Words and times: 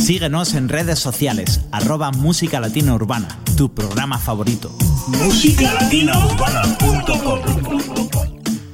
Síguenos 0.00 0.54
en 0.54 0.68
redes 0.68 0.98
sociales, 0.98 1.60
arroba 1.70 2.10
Música 2.10 2.60
Latina 2.60 2.94
Urbana, 2.94 3.28
tu 3.56 3.72
programa 3.72 4.18
favorito. 4.18 4.70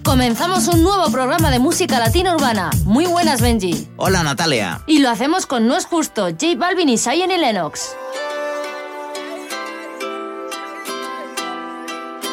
Comenzamos 0.02 0.68
un 0.68 0.82
nuevo 0.82 1.10
programa 1.10 1.50
de 1.50 1.58
música 1.58 1.98
latina 1.98 2.34
urbana. 2.34 2.70
Muy 2.84 3.06
buenas, 3.06 3.42
Benji. 3.42 3.88
Hola, 3.96 4.22
Natalia. 4.22 4.80
Y 4.86 5.00
lo 5.00 5.10
hacemos 5.10 5.44
con 5.44 5.66
No 5.66 5.76
es 5.76 5.84
Justo, 5.84 6.28
J 6.30 6.56
Balvin 6.56 6.88
y 6.88 6.96
Zion 6.96 7.30
y 7.30 7.36
Lennox. 7.36 7.90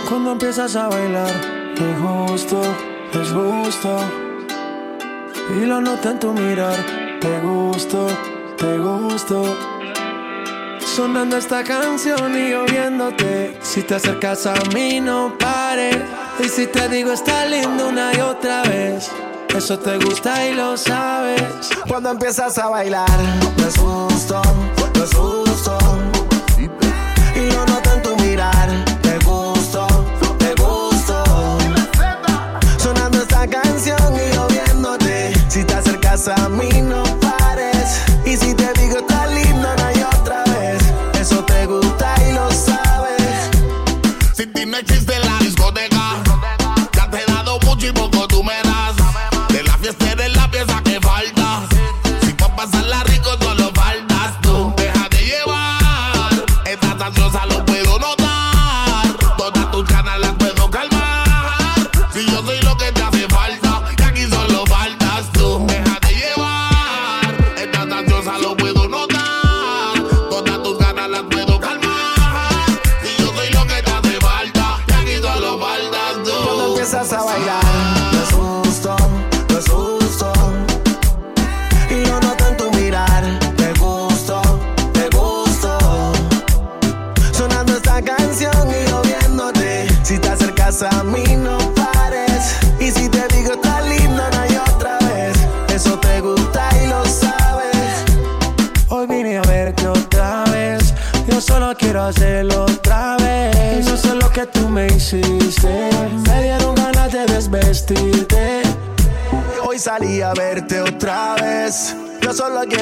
Cuando 0.08 0.32
empiezas 0.32 0.76
a 0.76 0.88
bailar, 0.88 1.30
es 1.76 2.32
justo, 2.32 2.62
es 3.12 3.30
justo. 3.30 3.98
Y 5.62 5.66
lo 5.66 5.82
noto 5.82 6.12
en 6.12 6.20
tu 6.20 6.32
mirar, 6.32 6.78
te 7.20 7.40
gusto, 7.42 8.08
te 8.58 8.78
gusto. 8.78 9.44
Sonando 10.96 11.38
esta 11.38 11.64
canción 11.64 12.38
y 12.38 12.54
oyéndote. 12.54 13.58
Si 13.62 13.84
te 13.84 13.96
acercas 13.96 14.46
a 14.46 14.56
mí, 14.74 15.00
no 15.00 15.38
pares. 15.38 15.98
Y 16.40 16.50
si 16.50 16.68
te 16.68 16.88
digo, 16.90 17.12
está 17.12 17.46
lindo 17.46 17.90
una 17.90 18.14
y 18.14 18.22
otra 18.22 18.64
vez. 18.64 19.12
Eso 19.56 19.80
te 19.80 19.98
gusta 19.98 20.48
y 20.48 20.54
lo 20.54 20.78
sabes. 20.78 21.70
Cuando 21.88 22.12
empiezas 22.12 22.58
a 22.58 22.70
bailar, 22.70 23.10
no. 23.20 23.46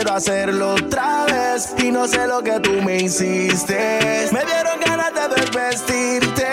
Quiero 0.03 0.17
hacerlo 0.17 0.73
otra 0.73 1.25
vez. 1.25 1.73
Y 1.77 1.91
no 1.91 2.07
sé 2.07 2.27
lo 2.27 2.43
que 2.43 2.59
tú 2.59 2.71
me 2.83 2.97
hiciste. 2.97 4.29
Me 4.31 4.43
dieron 4.45 4.79
ganas 4.85 5.13
de 5.13 5.41
desvestirte. 5.41 6.47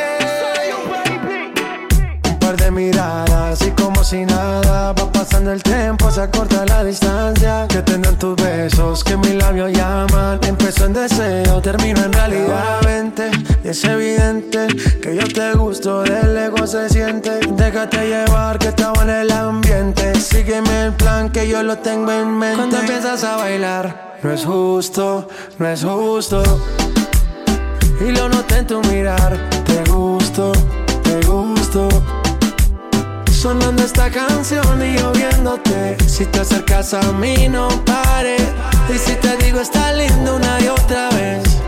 Un 2.28 2.38
par 2.38 2.56
de 2.56 2.70
miradas 2.70 3.60
y 3.66 3.70
como 3.72 4.04
si 4.04 4.24
nada 4.24 4.92
va 4.92 5.12
pasando 5.12 5.52
el 5.52 5.62
tiempo, 5.62 6.10
se 6.10 6.22
acorta 6.22 6.64
la 6.66 6.84
distancia. 6.84 7.66
Que 7.68 7.82
tengan 7.82 8.16
tus 8.18 8.36
besos, 8.36 9.02
que 9.02 9.16
mis 9.16 9.34
labios 9.34 9.72
llaman. 9.72 10.38
Empezó 10.46 10.86
en 10.86 10.92
deseo, 10.92 11.60
termino 11.60 12.04
en 12.04 12.12
realidad. 12.12 12.80
Es 13.70 13.84
evidente 13.84 14.66
que 15.00 15.14
yo 15.14 15.28
te 15.28 15.52
gusto, 15.52 16.02
del 16.02 16.36
ego 16.36 16.66
se 16.66 16.88
siente. 16.88 17.38
Déjate 17.52 18.08
llevar 18.08 18.58
que 18.58 18.68
estaba 18.68 19.02
en 19.02 19.10
el 19.10 19.30
ambiente. 19.30 20.14
Sígueme 20.16 20.86
el 20.86 20.92
plan 20.94 21.30
que 21.30 21.46
yo 21.48 21.62
lo 21.62 21.78
tengo 21.78 22.10
en 22.10 22.36
mente. 22.36 22.56
Cuando 22.56 22.78
empiezas 22.78 23.22
a 23.22 23.36
bailar, 23.36 24.18
no 24.22 24.32
es 24.32 24.44
justo, 24.44 25.28
no 25.58 25.68
es 25.68 25.84
justo. 25.84 26.42
Y 28.00 28.10
lo 28.10 28.28
noté 28.28 28.58
en 28.58 28.66
tu 28.66 28.80
mirar, 28.82 29.38
te 29.64 29.88
gusto, 29.88 30.50
te 31.04 31.24
gusto. 31.26 31.88
Sonando 33.30 33.84
esta 33.84 34.10
canción 34.10 34.84
y 34.84 34.98
yo 34.98 35.12
viéndote. 35.12 35.96
Si 36.08 36.26
te 36.26 36.40
acercas 36.40 36.92
a 36.92 37.12
mí, 37.12 37.48
no 37.48 37.68
pares. 37.84 38.42
Y 38.92 38.98
si 38.98 39.14
te 39.14 39.36
digo, 39.36 39.60
está 39.60 39.92
lindo 39.92 40.36
una 40.36 40.60
y 40.60 40.68
otra 40.68 41.08
vez. 41.10 41.60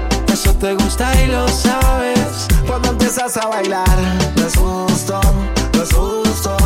Eso 0.44 0.52
te 0.54 0.74
gusta 0.74 1.08
y 1.22 1.28
lo 1.28 1.46
sabes. 1.46 2.48
Cuando 2.66 2.88
empiezas 2.88 3.36
a 3.36 3.46
bailar, 3.46 3.86
justo, 4.56 5.20
no 5.72 5.82
es 5.84 5.92
justo. 5.92 6.56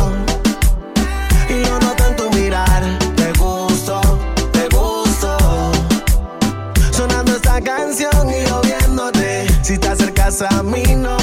Y 1.47 1.63
yo 1.63 1.79
noto 1.81 2.03
en 2.07 2.15
tu 2.15 2.27
mirar, 2.31 2.81
te 3.15 3.31
gusto, 3.33 4.01
te 4.51 4.67
gusto. 4.75 5.37
Sonando 6.91 7.35
esta 7.35 7.61
canción 7.61 8.31
y 8.31 8.49
yo 8.49 8.61
viéndote. 8.61 9.45
Si 9.61 9.77
te 9.77 9.89
acercas 9.89 10.41
a 10.41 10.63
mí, 10.63 10.83
no 10.95 11.16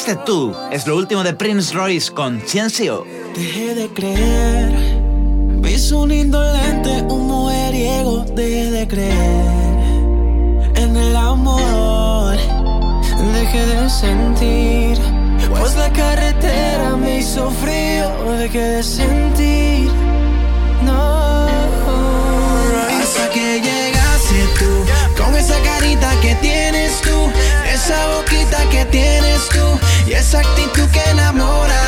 Llegaste 0.00 0.24
tú, 0.24 0.54
es 0.72 0.86
lo 0.86 0.96
último 0.96 1.22
de 1.22 1.34
Prince 1.34 1.74
Royce 1.74 2.10
con 2.10 2.40
Ciencio. 2.40 3.06
Dejé 3.36 3.74
de 3.74 3.88
creer. 3.88 4.72
Vi 5.60 5.78
su 5.78 6.10
indolente, 6.10 7.02
un 7.02 7.26
mujeriego. 7.26 8.24
Dejé 8.34 8.70
de 8.70 8.88
creer 8.88 9.12
en 10.74 10.96
el 10.96 11.14
amor. 11.14 12.34
Dejé 13.34 13.66
de 13.66 13.90
sentir. 13.90 14.98
Pues 15.58 15.76
la 15.76 15.92
carretera 15.92 16.96
me 16.96 17.18
hizo 17.18 17.50
frío. 17.50 18.38
Dejé 18.38 18.58
de 18.58 18.82
sentir. 18.82 19.90
No. 20.82 21.29
Esa 25.40 25.58
carita 25.62 26.10
que 26.20 26.34
tienes 26.36 27.00
tú. 27.00 27.32
Esa 27.72 27.98
boquita 28.08 28.58
que 28.70 28.84
tienes 28.86 29.48
tú. 29.48 29.66
Y 30.06 30.12
esa 30.12 30.40
actitud 30.40 30.88
que 30.90 31.02
enamora. 31.10 31.82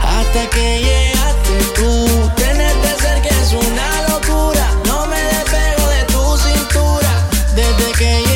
Hasta 0.00 0.48
que 0.50 0.66
llegaste 0.86 1.56
tú. 1.74 2.30
Tenerte 2.36 2.88
cerca 3.02 3.28
es 3.42 3.52
una 3.52 3.88
locura. 4.08 4.66
No 4.86 5.06
me 5.06 5.20
despego 5.20 5.84
de 5.88 6.02
tu 6.12 6.36
cintura. 6.38 7.12
Desde 7.54 7.92
que 7.98 8.29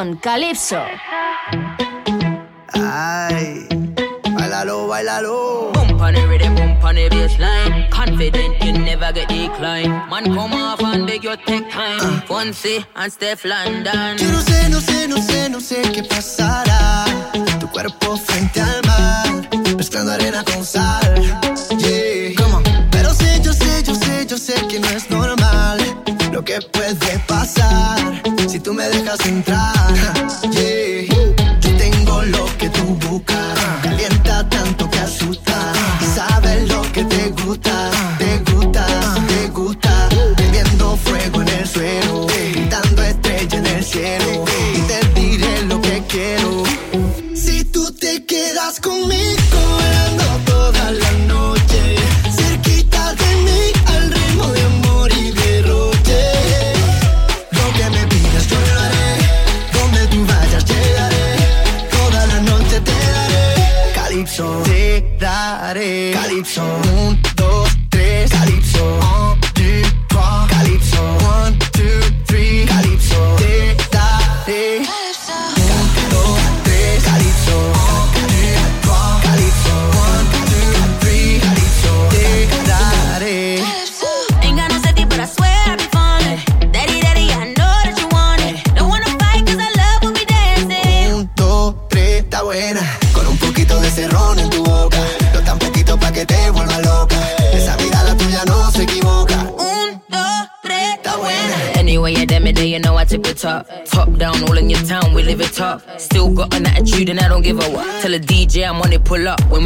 Calypso. 0.00 0.82
Ay, 2.72 3.68
bailalo, 4.34 4.88
bailalo. 4.88 5.72
Bump 5.74 6.00
on 6.00 6.14
the 6.14 6.26
rhythm, 6.26 6.54
bump 6.54 6.82
on 6.84 6.94
baseline. 6.94 7.90
Confident 7.90 8.64
you 8.64 8.72
never 8.72 9.12
get 9.12 9.28
decline. 9.28 9.90
Man, 10.08 10.24
come 10.34 10.54
off 10.54 10.82
and 10.82 11.06
beg 11.06 11.22
your 11.22 11.36
take 11.36 11.70
time. 11.70 12.22
Fonse 12.26 12.82
and 12.96 13.12
Steph 13.12 13.44
London. 13.44 14.16
Yo 14.16 14.30
no 14.32 14.40
sé, 14.40 14.70
no 14.70 14.80
sé, 14.80 15.06
no 15.06 15.16
sé, 15.18 15.50
no 15.50 15.60
sé 15.60 15.82
qué 15.92 16.02
pasará. 16.02 17.04
Tu 17.60 17.68
cuerpo 17.68 18.16
frente 18.16 18.58
al 18.62 18.80
mar, 18.86 19.50
mezclando 19.76 20.12
arena 20.12 20.42
con 20.44 20.64
sal 20.64 20.99
dejas 29.10 29.26
entrar 29.26 30.19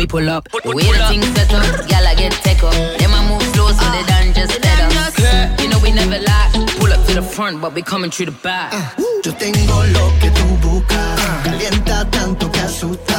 we 0.05 0.07
pull 0.07 0.29
up. 0.29 0.49
Put, 0.51 0.63
put, 0.63 0.71
the 0.71 0.77
way 0.77 0.99
the 0.99 1.05
things 1.09 1.27
set 1.35 1.53
up, 1.55 1.91
y'all 1.91 2.07
I 2.07 2.15
get 2.15 2.33
tech 2.45 2.63
up. 2.63 2.73
Them 2.99 3.15
I 3.15 3.21
move 3.29 3.43
slow 3.55 3.69
so 3.69 3.81
uh, 3.81 3.93
they 3.95 4.05
done 4.13 4.35
just 4.35 4.61
better. 4.61 4.89
Yeah. 5.21 5.63
You 5.63 5.69
know 5.71 5.79
we 5.81 5.93
never 5.93 6.19
lie. 6.21 6.51
Pull 6.79 6.93
up 6.93 7.05
to 7.07 7.15
the 7.15 7.23
front, 7.23 7.61
but 7.61 7.75
we 7.75 7.83
coming 7.83 8.11
through 8.11 8.27
the 8.27 8.39
back. 8.43 8.73
Uh, 8.73 9.03
yo 9.25 9.33
tengo 9.35 9.77
lo 9.97 10.05
que 10.21 10.31
tú 10.31 10.47
buscas. 10.63 11.21
Calienta 11.45 12.05
tanto 12.11 12.51
que 12.53 12.61
asusta. 12.61 13.14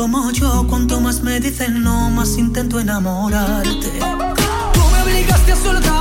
como 0.00 0.30
yo, 0.30 0.66
cuanto 0.66 0.98
más 0.98 1.20
me 1.20 1.40
dicen 1.40 1.82
no, 1.82 2.08
más 2.08 2.38
intento 2.38 2.80
enamorarte. 2.80 3.90
Tú 4.72 4.80
me 4.92 5.02
obligaste 5.02 5.52
a 5.52 5.56
soltar. 5.56 5.99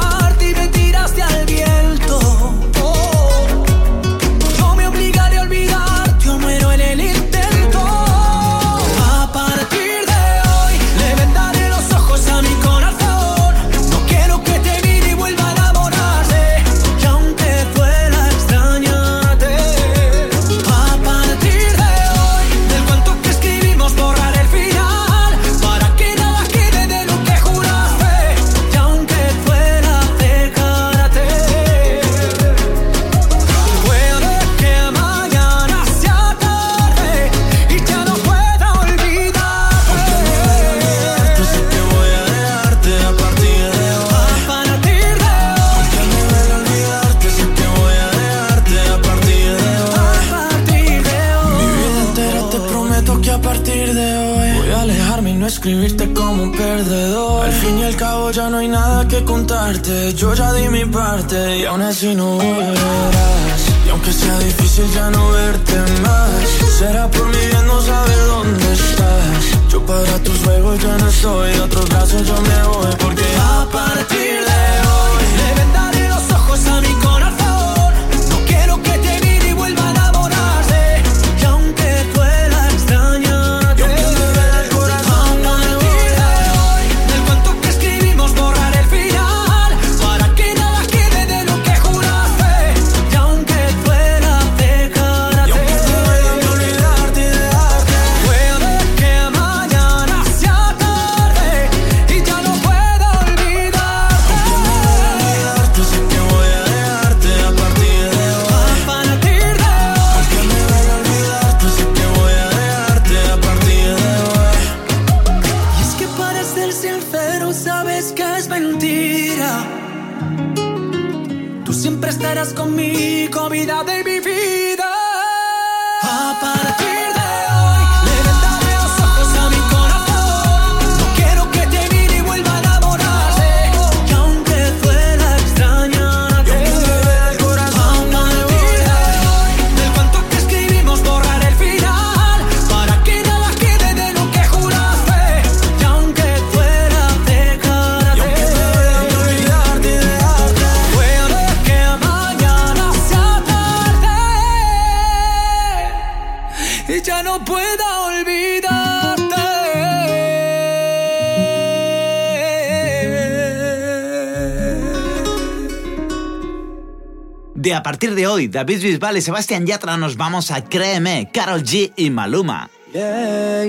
A 168.00 168.02
partir 168.02 168.16
de 168.16 168.28
hoy, 168.28 168.48
David 168.48 168.82
Bisbal 168.82 169.18
y 169.18 169.22
Sebastián 169.22 169.66
Yatra 169.66 169.98
nos 169.98 170.16
vamos 170.16 170.52
a 170.52 170.64
Créeme, 170.64 171.30
Carol 171.34 171.64
G 171.64 171.92
y 171.98 172.10
Maluma. 172.10 172.70
Yeah. 172.94 173.66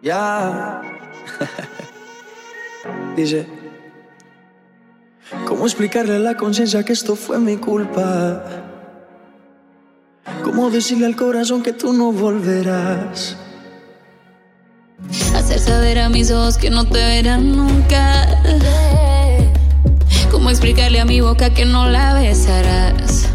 Yeah. 0.00 0.80
Dice, 3.16 3.46
¿cómo 5.46 5.66
explicarle 5.66 6.16
a 6.16 6.18
la 6.20 6.38
conciencia 6.38 6.82
que 6.82 6.94
esto 6.94 7.16
fue 7.16 7.38
mi 7.38 7.58
culpa? 7.58 8.46
¿Cómo 10.42 10.70
decirle 10.70 11.04
al 11.04 11.16
corazón 11.16 11.62
que 11.62 11.74
tú 11.74 11.92
no 11.92 12.12
volverás? 12.12 13.36
Hacer 15.34 15.58
saber 15.58 15.98
a 15.98 16.08
mis 16.08 16.30
ojos 16.30 16.56
que 16.56 16.70
no 16.70 16.88
te 16.88 16.98
verán 16.98 17.54
nunca 17.54 18.26
Explicarle 20.50 20.98
a 20.98 21.04
mi 21.04 21.20
boca 21.20 21.54
que 21.54 21.64
no 21.64 21.88
la 21.88 22.14
besarás? 22.14 23.28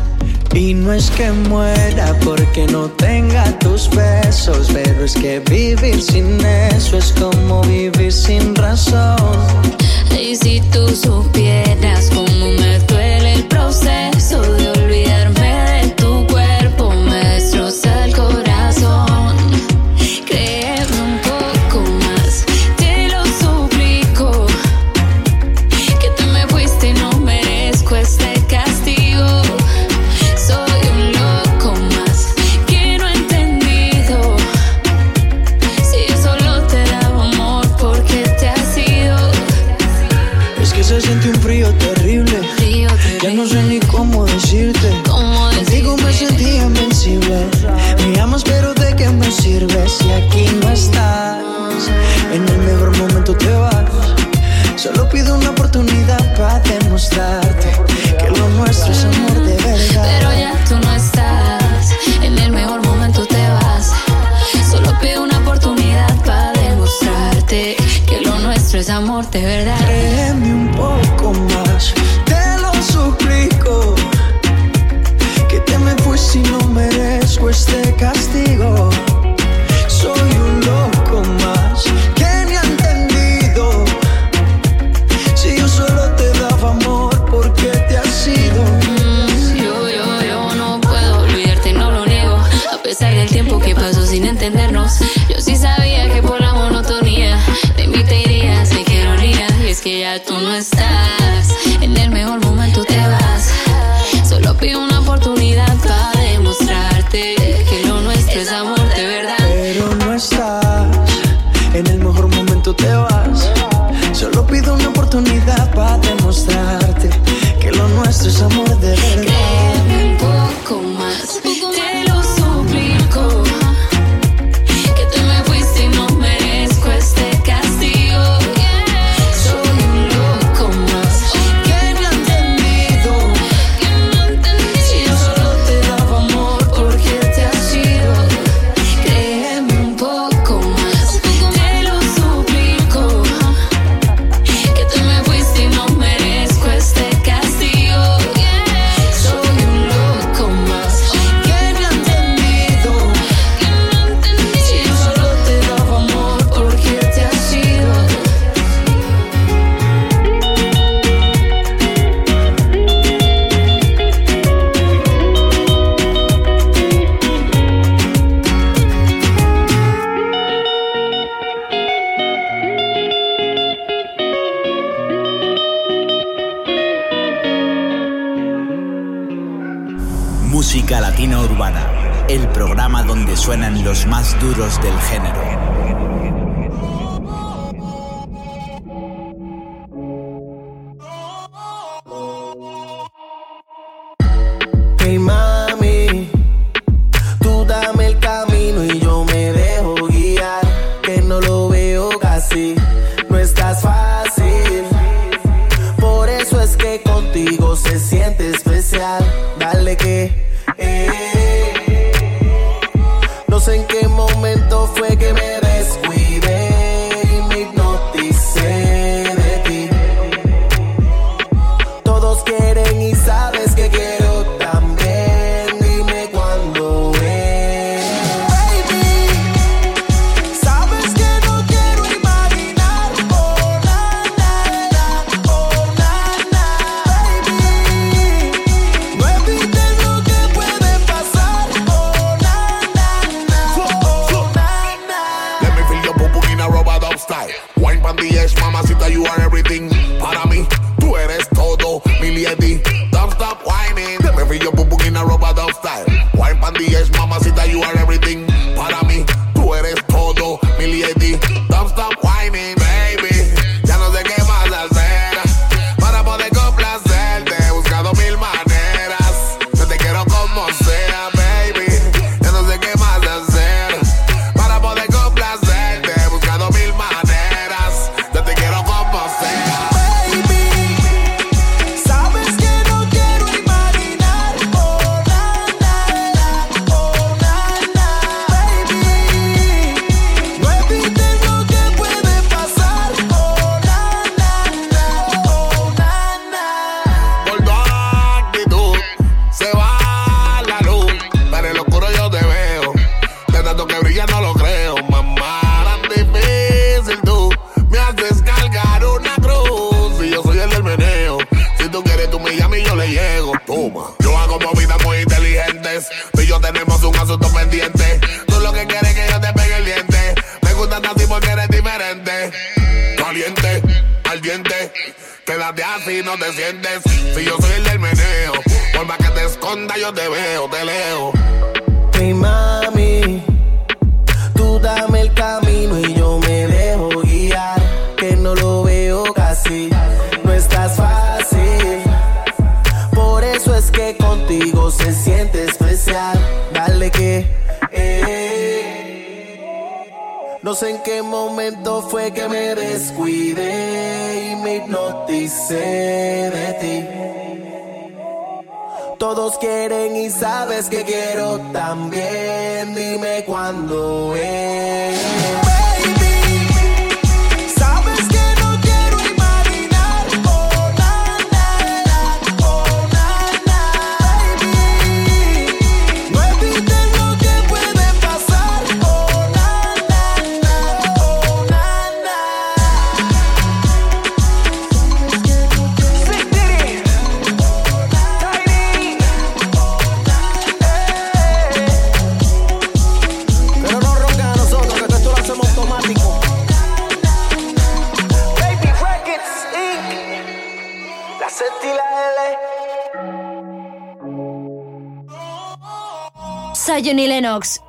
Y 0.54 0.74
no 0.74 0.92
es 0.92 1.10
que 1.12 1.32
muera 1.32 2.14
porque 2.26 2.68
no 2.68 2.90
tenga 2.90 3.58
tus 3.60 3.90
besos, 3.90 4.68
pero 4.74 5.06
es 5.06 5.14
que 5.14 5.40
vivir 5.40 6.02
sin 6.02 6.40
eso 6.46 6.98
es 6.98 7.14
como 7.14 7.62
vivir 7.62 8.12
sin 8.12 8.54
razón. 8.54 9.16
Y 10.12 10.36
si 10.36 10.60
tú 10.74 10.90
supieras 10.90 12.10
cómo 12.14 12.52
me 12.52 12.80
duele. 12.80 13.05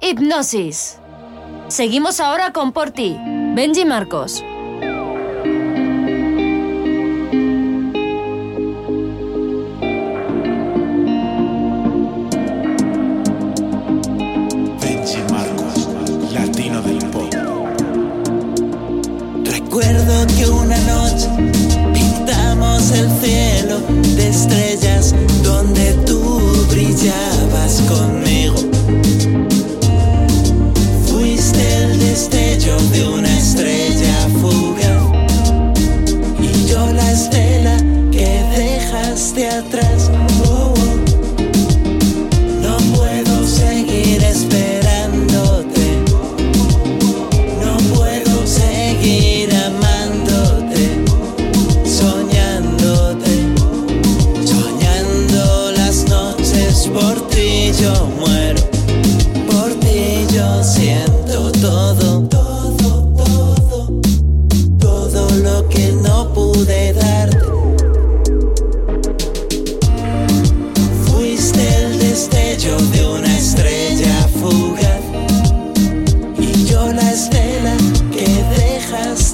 Hipnosis. 0.00 0.98
Seguimos 1.68 2.20
ahora 2.20 2.52
con 2.52 2.72
Porti, 2.72 3.16
Benji 3.18 3.84
Marcos. 3.84 4.44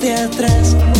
de 0.03 0.13
atrás. 0.15 0.92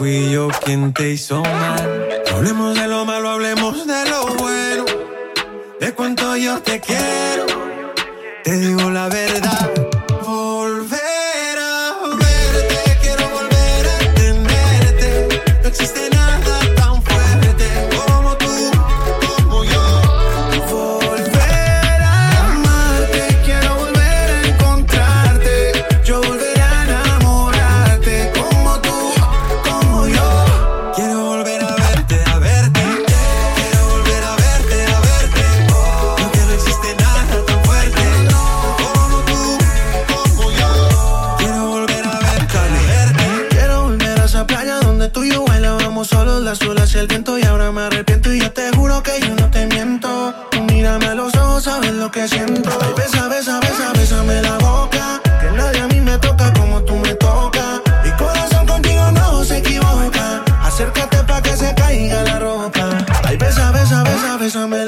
fui 0.00 0.30
yo 0.30 0.48
quien 0.64 0.94
te 0.94 1.10
hizo 1.10 1.42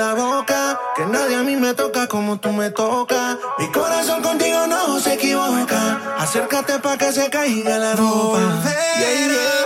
la 0.03 0.15
boca, 0.15 0.81
que 0.97 1.05
nadie 1.07 1.37
a 1.37 1.43
mí 1.45 1.55
me 1.55 1.75
toca 1.75 2.09
como 2.09 2.37
tú 2.41 2.51
me 2.53 2.71
tocas. 2.71 3.37
Mi 3.59 3.71
corazón 3.71 4.21
contigo 4.21 4.67
no 4.67 4.99
se 4.99 5.15
equivoca. 5.15 5.81
Acércate 6.19 6.81
pa' 6.81 6.97
que 6.97 7.13
se 7.13 7.31
caiga 7.31 7.79
la 7.79 7.93
ropa. 7.95 8.41
Yeah, 8.99 9.29
yeah. 9.29 9.63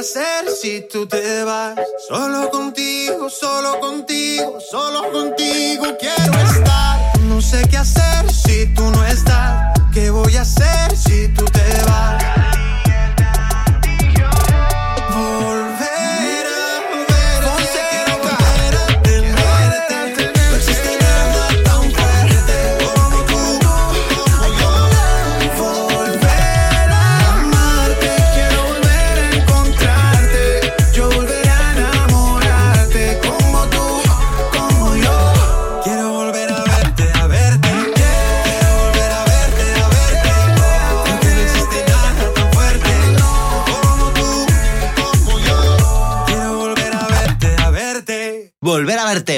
Hacer 0.00 0.50
si 0.50 0.80
tú 0.90 1.06
te 1.06 1.44
vas? 1.44 1.78
Solo 2.08 2.48
contigo, 2.48 3.28
solo 3.28 3.78
contigo, 3.80 4.58
solo 4.70 5.12
contigo 5.12 5.84
quiero 6.00 6.38
estar. 6.38 7.18
No 7.24 7.42
sé 7.42 7.68
qué 7.70 7.76
hacer 7.76 8.32
si 8.32 8.66
tú 8.74 8.90
no 8.90 9.04
estás. 9.04 9.78
¿Qué 9.92 10.08
voy 10.08 10.36
a 10.36 10.40
hacer 10.40 10.96
si 10.96 11.28
tú 11.28 11.44
te 11.44 11.84
vas? 11.84 12.39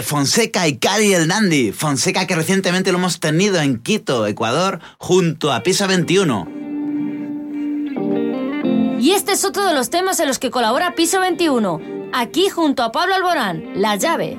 Fonseca 0.03 0.69
y 0.69 0.77
Cari 0.77 1.15
el 1.15 1.29
Dandy. 1.29 1.73
Fonseca 1.73 2.27
que 2.27 2.37
recientemente 2.37 2.93
lo 2.93 2.99
hemos 2.99 3.21
tenido 3.21 3.59
en 3.59 3.79
Quito, 3.79 4.27
Ecuador, 4.27 4.81
junto 4.99 5.51
a 5.51 5.63
Pisa 5.63 5.87
21. 5.87 6.47
Y 9.01 9.13
este 9.13 9.33
es 9.33 9.47
otro 9.47 9.65
de 9.65 9.73
los 9.73 9.89
temas 9.89 10.21
en 10.21 10.29
los 10.29 10.39
que 10.39 10.51
colabora 10.51 10.95
Piso 10.95 11.21
21, 11.21 11.81
aquí 12.13 12.51
junto 12.51 12.83
a 12.83 12.93
Pablo 12.93 13.15
Alborán, 13.15 13.65
La 13.75 13.97
llave. 13.97 14.37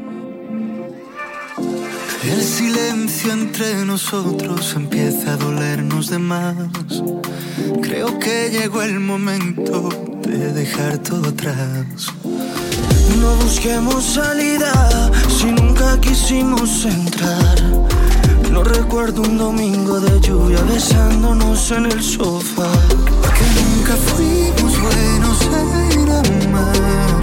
El 2.23 2.41
silencio 2.41 3.33
entre 3.33 3.85
nosotros 3.85 4.73
empieza 4.75 5.33
a 5.33 5.37
dolernos 5.37 6.11
de 6.11 6.19
más. 6.19 6.55
Creo 7.81 8.19
que 8.19 8.51
llegó 8.51 8.83
el 8.83 8.99
momento 8.99 9.89
de 10.21 10.53
dejar 10.53 10.99
todo 10.99 11.29
atrás. 11.29 12.07
No 13.23 13.37
busquemos 13.37 14.03
salida 14.03 14.73
si 15.29 15.45
nunca 15.45 15.97
quisimos 16.01 16.83
entrar. 16.83 17.57
No 18.51 18.65
recuerdo 18.65 19.21
un 19.21 19.37
domingo 19.37 20.01
de 20.01 20.19
lluvia 20.19 20.61
besándonos 20.63 21.71
en 21.71 21.85
el 21.85 22.03
sofá. 22.03 22.69
Que 23.37 23.45
nunca 23.59 23.93
fuimos 24.09 24.73
buenos 24.81 25.37
en 25.61 26.09
amar. 26.49 27.21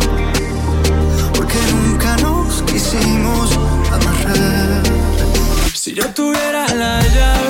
Porque 1.34 1.58
nunca 1.74 2.16
nos 2.22 2.62
quisimos 2.62 3.50
amarrar. 3.92 4.82
Si 5.74 5.92
yo 5.92 6.06
tuviera 6.14 6.66
la 6.74 7.02
llave 7.14 7.49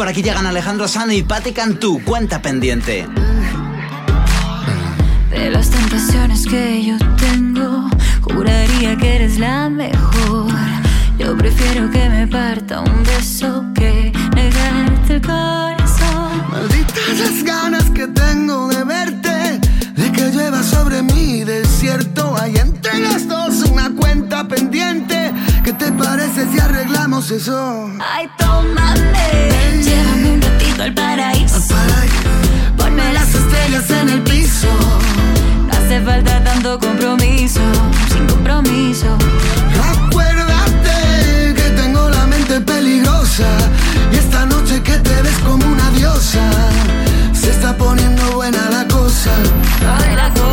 por 0.00 0.08
aquí 0.08 0.22
llegan 0.22 0.46
Alejandro 0.46 0.88
Sano 0.88 1.12
y 1.12 1.22
Patti 1.22 1.52
Cantú, 1.52 2.00
cuenta 2.02 2.40
pendiente. 2.40 3.06
De 5.28 5.50
las 5.50 5.68
tentaciones 5.68 6.46
que 6.46 6.82
yo 6.82 6.96
tengo, 7.18 7.90
juraría 8.22 8.96
que 8.96 9.16
eres 9.16 9.38
la 9.38 9.68
mejor. 9.68 10.50
Yo 11.18 11.26
Yo 11.26 11.36
prefiero 11.36 11.90
que 11.90 12.08
me 12.08 12.26
parta 12.26 12.80
un 12.80 13.02
beso 13.02 13.62
que 13.74 14.10
negarte 14.34 15.16
el 15.16 15.20
corazón. 15.20 16.48
Malditas 16.50 17.18
las 17.18 17.44
ganas 17.44 17.59
eso? 27.30 27.88
Ay, 28.00 28.28
tómame, 28.38 29.82
llévame 29.82 30.32
un 30.32 30.42
ratito 30.42 30.82
al 30.82 30.94
paraíso. 30.94 31.60
Ponme 32.76 33.12
las 33.12 33.32
estrellas 33.34 33.88
en 33.90 34.08
el 34.08 34.22
piso. 34.22 34.68
No 35.66 35.72
hace 35.72 36.00
falta 36.00 36.42
tanto 36.42 36.78
compromiso, 36.78 37.60
sin 38.12 38.26
compromiso. 38.26 39.16
Acuérdate 39.92 41.54
que 41.54 41.70
tengo 41.76 42.08
la 42.08 42.26
mente 42.26 42.60
peligrosa 42.60 43.48
y 44.12 44.16
esta 44.16 44.46
noche 44.46 44.82
que 44.82 44.96
te 44.98 45.22
ves 45.22 45.38
como 45.46 45.64
una 45.66 45.90
diosa. 45.90 46.42
Se 47.32 47.50
está 47.50 47.76
poniendo 47.76 48.32
buena 48.32 48.70
la 48.70 48.88
cosa. 48.88 49.30
Ay, 49.98 50.16
la 50.16 50.30
cosa 50.30 50.49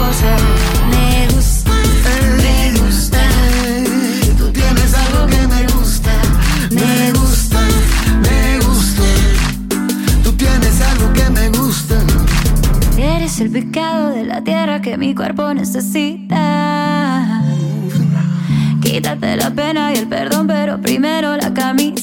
tierra 14.44 14.82
que 14.82 14.98
mi 14.98 15.14
cuerpo 15.16 15.54
necesita. 15.54 17.44
Quítate 18.82 19.36
la 19.36 19.50
pena 19.52 19.94
y 19.94 19.98
el 19.98 20.08
perdón, 20.08 20.48
pero 20.48 20.80
primero 20.82 21.36
la 21.36 21.54
camisa. 21.54 21.97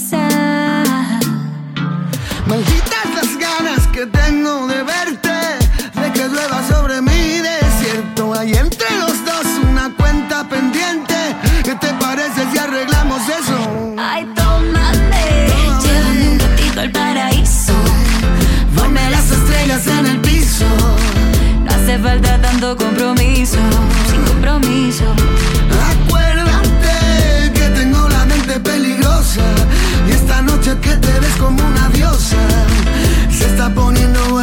Acuérdate 25.91 27.51
que 27.53 27.69
tengo 27.71 28.09
la 28.09 28.25
mente 28.27 28.61
peligrosa 28.61 29.43
y 30.09 30.13
esta 30.13 30.41
noche 30.41 30.79
que 30.81 30.97
te 30.97 31.19
ves 31.19 31.35
como 31.37 31.67
una 31.67 31.89
diosa. 31.89 32.37
Se 33.29 33.47
está 33.47 33.75
poniendo 33.75 34.34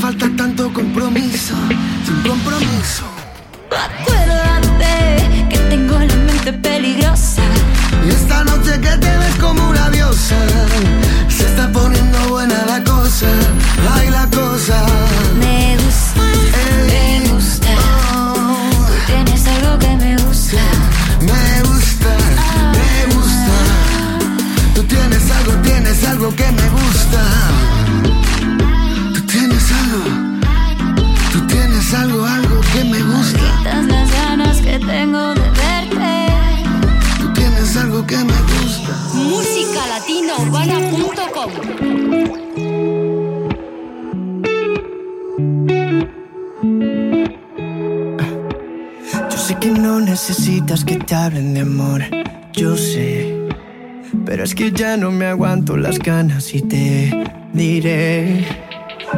falta 0.00 0.26
tanto 0.34 0.72
compromiso, 0.72 1.54
sin 2.06 2.22
compromiso. 2.22 3.04
Hablen 51.24 51.54
de 51.54 51.60
amor, 51.60 52.02
yo 52.52 52.76
sé. 52.76 53.36
Pero 54.24 54.44
es 54.44 54.54
que 54.54 54.72
ya 54.72 54.96
no 54.96 55.10
me 55.10 55.26
aguanto 55.26 55.76
las 55.76 55.98
ganas 55.98 56.54
y 56.54 56.62
te 56.62 57.12
diré 57.52 58.46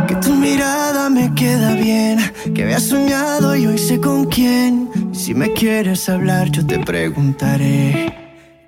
que 0.09 0.15
tu 0.17 0.35
mirada 0.35 1.11
me 1.11 1.33
queda 1.35 1.75
bien, 1.75 2.19
que 2.55 2.65
había 2.65 2.81
soñado 2.81 3.55
y 3.57 3.67
hoy 3.67 3.79
sé 3.79 4.01
con 4.01 4.27
quién. 4.27 4.91
Si 5.13 5.35
me 5.35 5.53
quieres 5.53 6.09
hablar, 6.09 6.51
yo 6.51 6.67
te 6.67 6.79
preguntaré. 6.79 8.13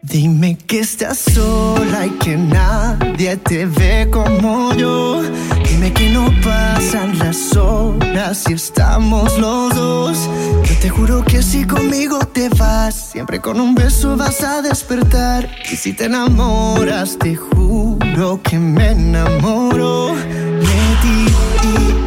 Dime 0.02 0.56
que 0.66 0.80
estás 0.80 1.18
sola 1.18 2.06
y 2.06 2.10
que 2.10 2.36
nadie 2.36 3.36
te 3.38 3.66
ve 3.66 4.08
como 4.10 4.74
yo. 4.74 5.22
Dime 5.74 5.92
que 5.92 6.08
no 6.10 6.30
pasan 6.40 7.18
las 7.18 7.56
horas 7.56 8.44
y 8.48 8.52
estamos 8.52 9.36
los 9.40 9.74
dos. 9.74 10.30
Yo 10.62 10.78
te 10.80 10.88
juro 10.88 11.24
que 11.24 11.42
si 11.42 11.66
conmigo 11.66 12.20
te 12.20 12.48
vas, 12.48 12.94
siempre 12.94 13.40
con 13.40 13.58
un 13.58 13.74
beso 13.74 14.16
vas 14.16 14.40
a 14.44 14.62
despertar. 14.62 15.50
Y 15.68 15.74
si 15.74 15.92
te 15.92 16.04
enamoras, 16.04 17.18
te 17.18 17.34
juro 17.34 18.40
que 18.40 18.56
me 18.56 18.92
enamoro 18.92 20.14
de 20.14 20.96
ti. 21.02 22.03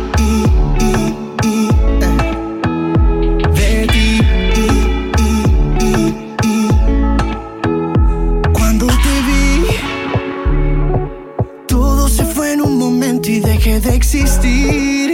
De 13.81 13.95
existir. 13.95 15.13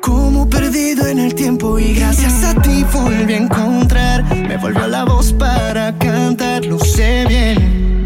Como 0.00 0.48
perdido 0.48 1.06
en 1.06 1.18
el 1.18 1.34
tiempo 1.34 1.78
y 1.78 1.94
gracias 1.94 2.42
a 2.44 2.54
ti 2.60 2.84
volví 2.92 3.34
a 3.34 3.36
encontrar. 3.36 4.24
Me 4.24 4.56
volvió 4.56 4.86
la 4.88 5.04
voz 5.04 5.32
para 5.32 5.96
cantar, 5.98 6.64
lo 6.64 6.78
sé 6.78 7.24
bien. 7.28 8.04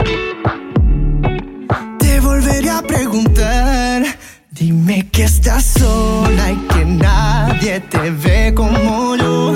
Te 1.99 2.21
volveré 2.21 2.71
a 2.71 2.83
preguntar. 2.83 4.05
Dime 4.51 5.09
que 5.11 5.25
estás 5.25 5.65
sola 5.65 6.53
y 6.53 6.57
que 6.75 6.85
nadie 6.85 7.81
te 7.81 8.11
ve 8.11 8.53
como 8.55 9.17
yo. 9.17 9.55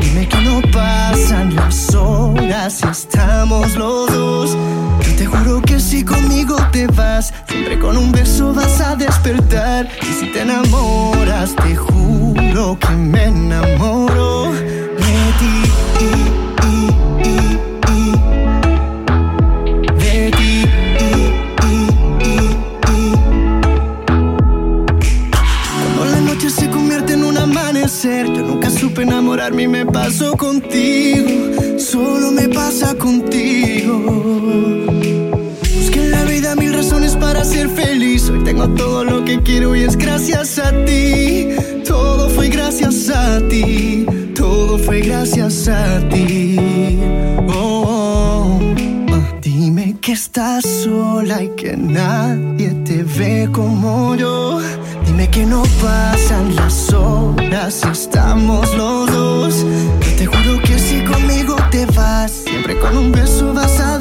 Dime 0.00 0.28
que 0.28 0.40
no 0.40 0.62
pasan 0.72 1.54
las 1.54 1.94
horas 1.94 2.80
y 2.82 2.88
estamos 2.88 3.76
los 3.76 4.06
dos. 4.10 4.56
Yo 5.00 5.16
te 5.16 5.26
juro 5.26 5.60
que 5.62 5.80
si 5.80 6.02
conmigo 6.04 6.35
te 6.76 6.86
vas, 6.88 7.32
siempre 7.48 7.78
con 7.78 7.96
un 7.96 8.12
beso 8.12 8.52
vas 8.52 8.80
a 8.82 8.94
despertar. 8.96 9.88
Y 10.02 10.12
si 10.12 10.26
te 10.32 10.42
enamoras, 10.42 11.54
te 11.56 11.74
juro 11.74 12.78
que 12.78 12.90
me 12.90 13.24
enamoro 13.24 14.52
de 14.52 15.18
ti. 15.40 15.54
De 20.02 20.30
ti. 20.36 20.54
Cuando 25.72 26.04
la 26.04 26.20
noche 26.20 26.50
se 26.50 26.68
convierte 26.68 27.14
en 27.14 27.24
un 27.24 27.38
amanecer, 27.38 28.26
yo 28.26 28.42
nunca 28.42 28.68
supe 28.68 29.00
enamorarme 29.02 29.62
y 29.62 29.68
me 29.68 29.86
pasó 29.86 30.36
contigo, 30.36 31.78
solo 31.78 32.32
me 32.32 32.48
pasa 32.50 32.94
contigo. 32.94 34.35
ser 37.46 37.68
feliz. 37.68 38.28
Hoy 38.28 38.42
tengo 38.44 38.68
todo 38.68 39.04
lo 39.04 39.24
que 39.24 39.40
quiero 39.42 39.74
y 39.76 39.82
es 39.82 39.96
gracias 39.96 40.58
a 40.58 40.72
ti. 40.84 41.48
Todo 41.86 42.28
fue 42.28 42.48
gracias 42.48 43.08
a 43.08 43.40
ti. 43.48 44.04
Todo 44.34 44.78
fue 44.78 45.00
gracias 45.00 45.68
a 45.68 46.00
ti. 46.08 46.98
Oh, 47.48 47.84
oh, 47.86 48.58
oh. 48.58 48.60
Ah, 49.12 49.38
dime 49.40 49.96
que 50.00 50.12
estás 50.12 50.64
sola 50.64 51.42
y 51.42 51.48
que 51.50 51.76
nadie 51.76 52.70
te 52.84 53.04
ve 53.04 53.48
como 53.52 54.16
yo. 54.16 54.60
Dime 55.06 55.28
que 55.30 55.46
no 55.46 55.62
pasan 55.80 56.54
las 56.56 56.92
horas 56.92 57.82
y 57.86 57.88
estamos 57.90 58.74
los 58.76 59.10
dos. 59.10 59.64
Yo 60.00 60.16
te 60.18 60.26
juro 60.26 60.60
que 60.62 60.78
si 60.78 61.04
conmigo 61.04 61.56
te 61.70 61.86
vas, 61.86 62.32
siempre 62.32 62.76
con 62.78 62.96
un 62.96 63.12
beso 63.12 63.54
vas 63.54 63.78
a 63.80 63.98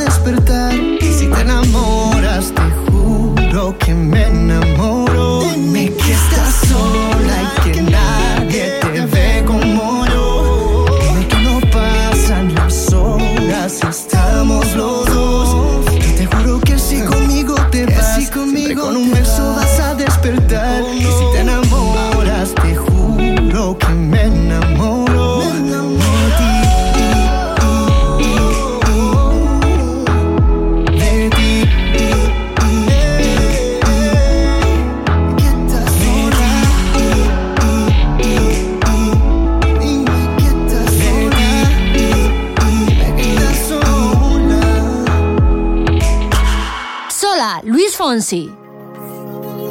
him 3.85 4.11
in 4.15 4.47
the 4.47 4.65
moon 4.77 5.04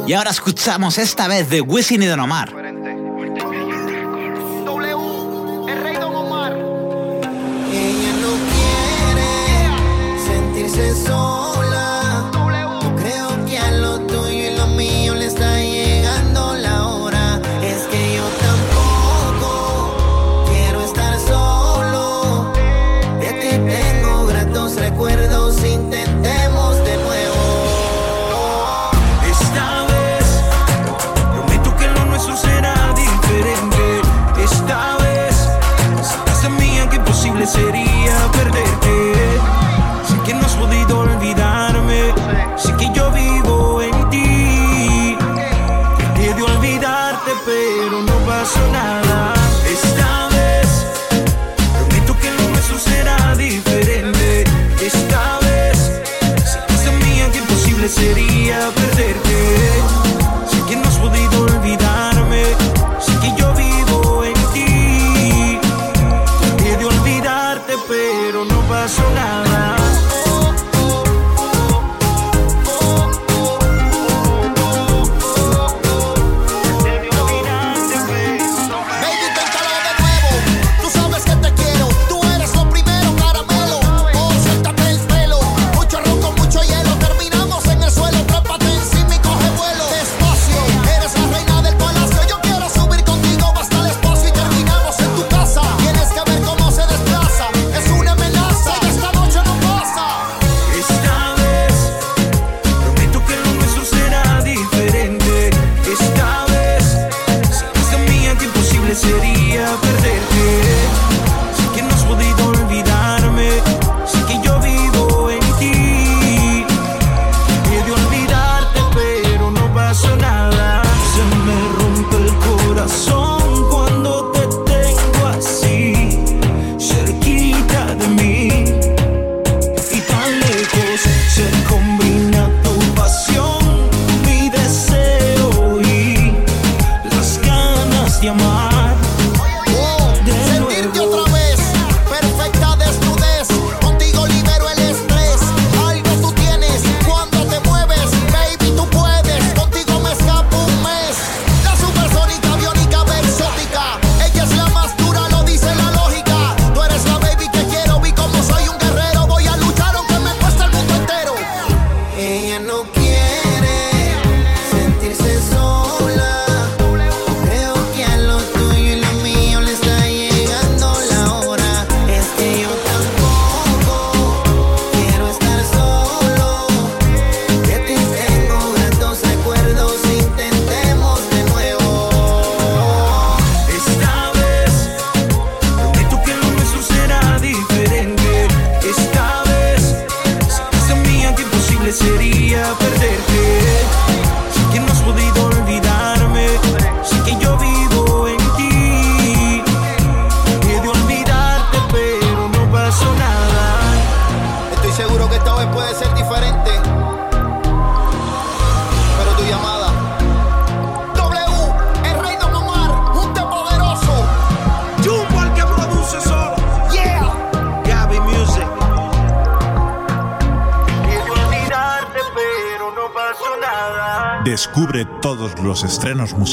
Y 0.07 0.13
ahora 0.13 0.29
escuchamos 0.29 0.97
esta 0.97 1.27
vez 1.27 1.49
de 1.49 1.61
Wisin 1.61 2.03
y 2.03 2.05
Don 2.05 2.19
Omar. 2.19 2.64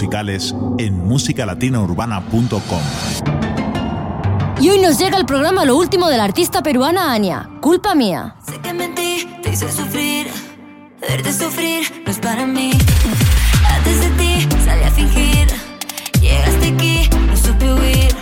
musicales 0.03 0.53
en 0.79 0.99
musicalatinaurbana.com. 1.07 2.81
Y 4.61 4.69
hoy 4.69 4.81
nos 4.81 4.99
llega 4.99 5.17
el 5.17 5.27
programa 5.27 5.65
Lo 5.65 5.77
último 5.77 6.09
de 6.09 6.17
la 6.17 6.25
artista 6.25 6.61
peruana 6.61 7.13
Ania, 7.13 7.49
Culpa 7.61 7.95
Mía. 7.95 8.35
Sé 8.45 8.59
que 8.61 8.73
mentí, 8.73 9.29
te 9.45 9.51
hice 9.51 9.71
sufrir, 9.71 10.27
verte 11.01 11.33
sufrir 11.33 12.03
no 12.05 12.11
es 12.11 12.19
para 12.19 12.47
mí. 12.47 12.73
Antes 13.77 14.01
de 14.01 14.11
ti 14.11 14.49
salí 14.65 14.83
a 14.83 14.91
fingir, 14.91 15.47
llegaste 16.21 16.69
aquí, 16.75 17.09
no 17.29 17.37
supe 17.37 17.73
huir. 17.73 18.13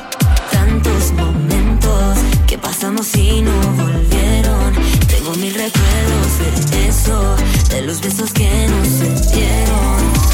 Tantos 0.50 1.12
momentos 1.12 2.18
que 2.46 2.58
pasamos 2.58 3.16
y 3.16 3.40
no 3.40 3.52
volvieron. 3.82 4.74
Tengo 5.08 5.34
mil 5.36 5.54
recuerdos 5.54 6.70
de 6.70 6.88
eso, 6.88 7.36
de 7.70 7.82
los 7.82 8.02
besos 8.02 8.32
que 8.32 8.68
nos 8.68 8.86
sentieron. 8.86 10.29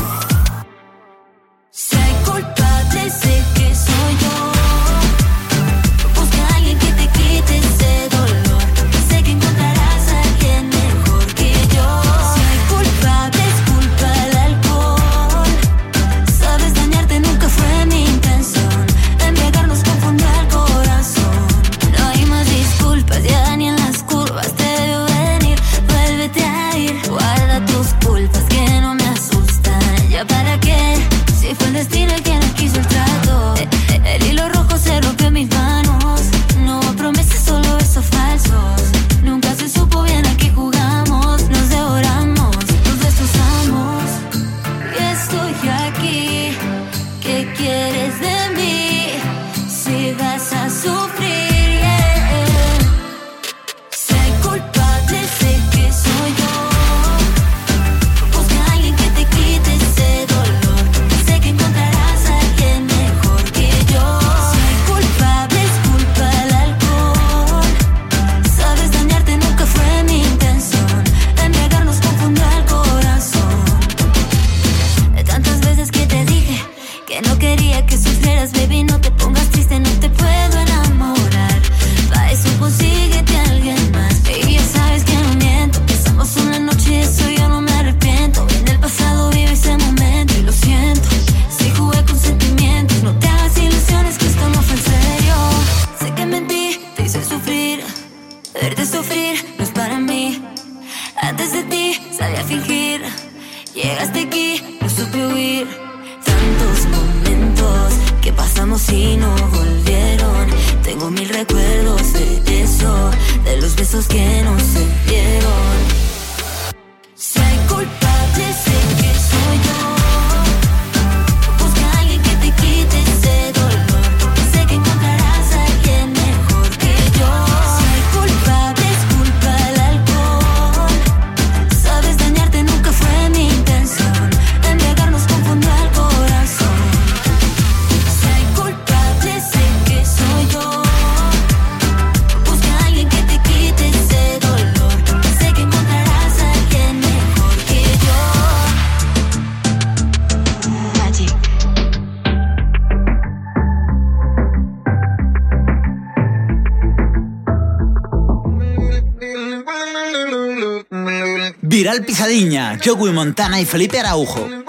Diña, 162.36 162.78
Joey 162.84 163.14
Montana 163.14 163.62
y 163.62 163.64
Felipe 163.64 163.98
Araujo. 163.98 164.65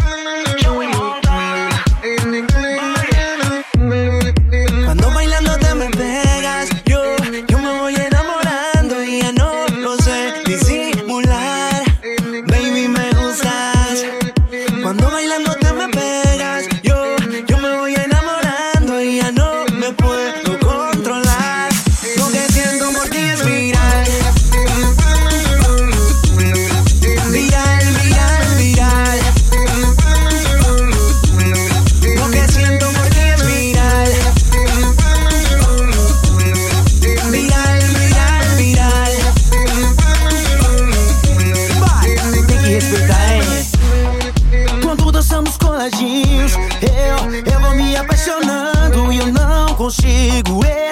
consigo. 49.87 50.59
Ei. 50.65 50.86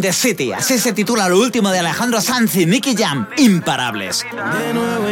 the 0.00 0.12
City. 0.12 0.52
Así 0.52 0.78
se 0.78 0.92
titula 0.92 1.28
lo 1.28 1.38
último 1.38 1.70
de 1.70 1.78
Alejandro 1.78 2.20
Sanz 2.20 2.56
y 2.56 2.66
Nicky 2.66 2.94
Jam, 2.96 3.28
Imparables. 3.36 4.24
De 4.66 4.74
nuevo 4.74 5.05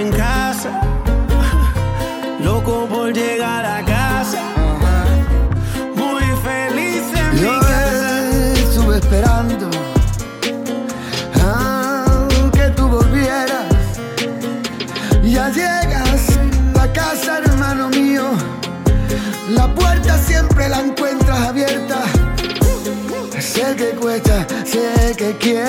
que. 25.33 25.65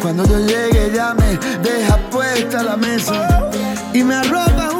Cuando 0.00 0.24
yo 0.26 0.38
llegue 0.40 0.90
ya 0.92 1.14
me 1.14 1.38
deja 1.62 1.96
puesta 2.10 2.62
la 2.62 2.76
mesa 2.76 3.50
y 3.94 4.02
me 4.02 4.16
arropa 4.16 4.71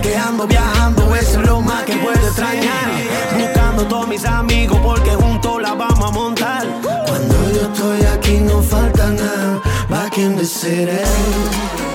que 0.00 0.16
ando 0.16 0.46
viajando, 0.46 1.14
eso 1.14 1.40
es 1.40 1.46
lo 1.46 1.60
más 1.60 1.84
que 1.84 1.94
puedo 1.96 2.26
extrañar. 2.26 2.90
Buscando 3.38 3.86
todos 3.86 4.08
mis 4.08 4.24
amigos 4.24 4.78
porque 4.82 5.10
juntos 5.10 5.62
la 5.62 5.74
vamos 5.74 6.08
a 6.08 6.12
montar. 6.12 6.66
Cuando 7.06 7.34
yo 7.52 7.62
estoy 7.72 8.02
aquí 8.06 8.38
no 8.40 8.62
falta 8.62 9.08
nada, 9.10 9.60
back 9.88 10.18
in 10.18 10.36
the 10.36 10.44
city. 10.44 11.87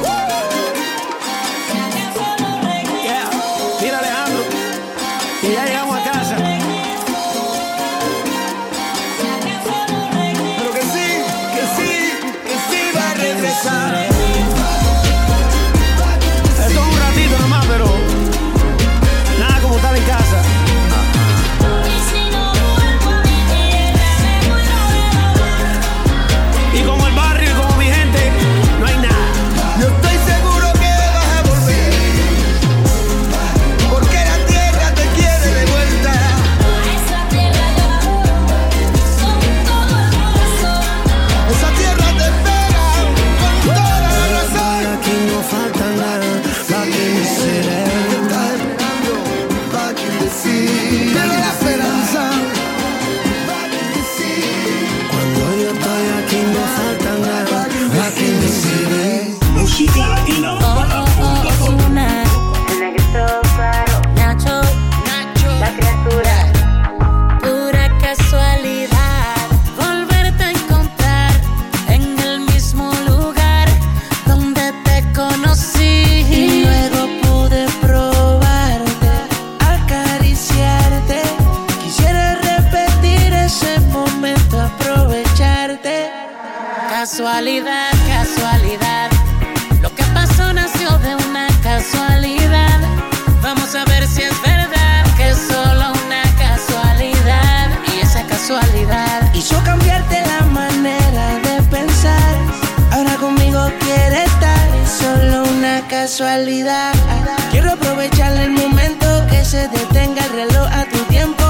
Quiero 107.52 107.74
aprovechar 107.74 108.36
el 108.38 108.50
momento 108.50 109.06
que 109.30 109.46
se 109.46 109.68
detenga 109.68 110.26
el 110.26 110.32
reloj 110.32 110.68
a 110.72 110.84
tu 110.86 110.98
tiempo. 111.04 111.44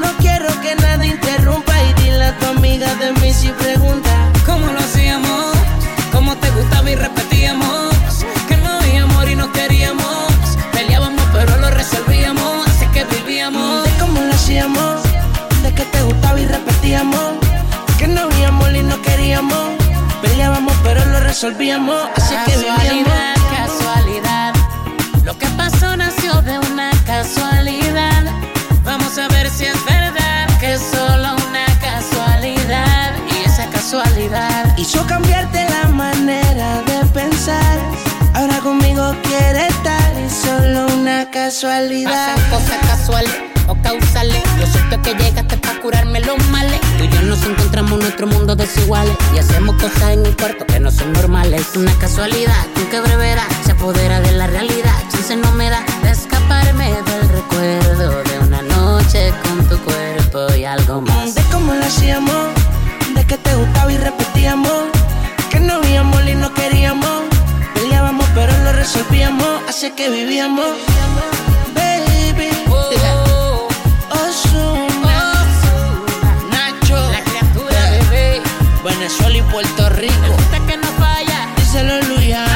No 0.00 0.10
quiero 0.18 0.48
que 0.62 0.74
nadie 0.76 1.08
interrumpa 1.08 1.74
y 1.82 1.92
dile 2.02 2.24
a 2.24 2.38
tu 2.38 2.46
amiga 2.46 2.94
de 2.94 3.12
mí 3.20 3.34
si 3.34 3.50
pregunta. 3.50 4.32
¿Cómo 4.46 4.72
lo 4.72 4.78
hacíamos? 4.78 5.52
¿Cómo 6.10 6.34
te 6.36 6.48
gustaba 6.52 6.90
y 6.90 6.94
repetíamos? 6.94 7.94
Que 8.48 8.56
no 8.56 8.70
había 8.70 9.02
amor 9.02 9.28
y 9.28 9.36
no 9.36 9.52
queríamos. 9.52 10.32
Peleábamos 10.72 11.24
pero 11.34 11.58
lo 11.58 11.68
resolvíamos, 11.68 12.66
así 12.66 12.86
que 12.94 13.04
vivíamos. 13.04 13.86
Cómo 14.00 14.22
lo 14.22 14.32
hacíamos? 14.32 15.02
De 15.62 15.70
que 15.74 15.84
te 15.84 16.02
gustaba 16.02 16.40
y 16.40 16.46
repetíamos. 16.46 17.34
Que 17.98 18.08
no 18.08 18.22
había 18.22 18.48
amor 18.48 18.74
y 18.74 18.82
no 18.82 19.02
queríamos. 19.02 19.72
Peleábamos 20.22 20.74
pero 20.82 21.04
lo 21.04 21.20
resolvíamos, 21.20 22.08
así 22.16 22.34
que 22.46 22.56
vivíamos. 22.56 23.33
Quiere 39.22 39.66
estar 39.68 40.12
y 40.18 40.30
solo 40.30 40.86
una 40.94 41.30
casualidad. 41.30 42.34
Pasan 42.34 42.50
cosas 42.50 42.78
casuales 42.88 43.34
o 43.68 43.74
causales. 43.82 44.42
Yo 44.60 44.66
siento 44.66 45.02
que 45.02 45.14
llegaste 45.14 45.56
para 45.56 45.80
curarme 45.80 46.20
los 46.20 46.38
males. 46.48 46.80
Tú 46.98 47.04
y 47.04 47.08
yo 47.08 47.22
nos 47.22 47.44
encontramos 47.44 47.92
en 47.92 47.98
nuestro 48.00 48.26
mundo 48.26 48.56
desiguales 48.56 49.16
y 49.34 49.38
hacemos 49.38 49.76
cosas 49.76 50.10
en 50.10 50.26
el 50.26 50.36
cuarto 50.36 50.66
que 50.66 50.80
no 50.80 50.90
son 50.90 51.12
normales. 51.12 51.66
Una 51.76 51.92
casualidad, 51.98 52.66
tú 52.74 52.88
que 52.90 53.00
brevedad 53.00 53.46
se 53.64 53.72
apodera 53.72 54.20
de 54.20 54.32
la 54.32 54.46
realidad. 54.46 54.94
Chance 55.10 55.36
no 55.36 55.52
me 55.52 55.70
da 55.70 55.84
de 56.02 56.10
escaparme 56.10 56.90
del 56.90 57.28
recuerdo 57.28 58.22
de 58.24 58.38
una 58.40 58.62
noche 58.62 59.32
con 59.42 59.66
tu 59.68 59.78
cuerpo 59.84 60.54
y 60.54 60.64
algo 60.64 61.00
más. 61.00 61.34
De 61.34 61.42
cómo 61.52 61.74
lo 61.74 61.84
hacíamos, 61.84 62.48
de 63.14 63.26
que 63.26 63.36
te 63.38 63.54
gustaba 63.54 63.92
y 63.92 63.98
repetíamos. 63.98 64.84
Que 65.50 65.60
no 65.60 65.80
veíamos 65.80 66.26
y 66.26 66.34
no 66.34 66.52
queríamos. 66.52 67.33
Pero 68.34 68.52
lo 68.64 68.72
resolvíamos. 68.72 69.62
Así 69.68 69.90
que 69.92 70.10
vivíamos. 70.10 70.66
Baby. 71.74 72.50
Ozuna. 74.10 75.34
Nacho. 76.50 76.96
La 77.12 77.20
criatura, 77.22 77.90
bebé. 77.90 78.42
Venezuela 78.84 79.38
y 79.38 79.42
Puerto 79.42 79.88
Rico. 79.90 80.34
Esta 80.38 80.66
que 80.66 80.76
no 80.76 80.86
falla. 80.98 81.48
Díselo 81.56 82.00
Luya. 82.02 82.53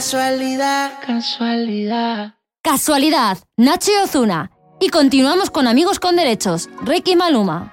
Casualidad. 0.00 0.92
Casualidad. 1.06 2.34
Casualidad, 2.62 3.36
Nacho 3.58 3.90
y 3.90 3.96
Ozuna. 4.02 4.50
Y 4.80 4.88
continuamos 4.88 5.50
con 5.50 5.66
Amigos 5.66 6.00
con 6.00 6.16
Derechos, 6.16 6.70
Ricky 6.84 7.16
Maluma. 7.16 7.70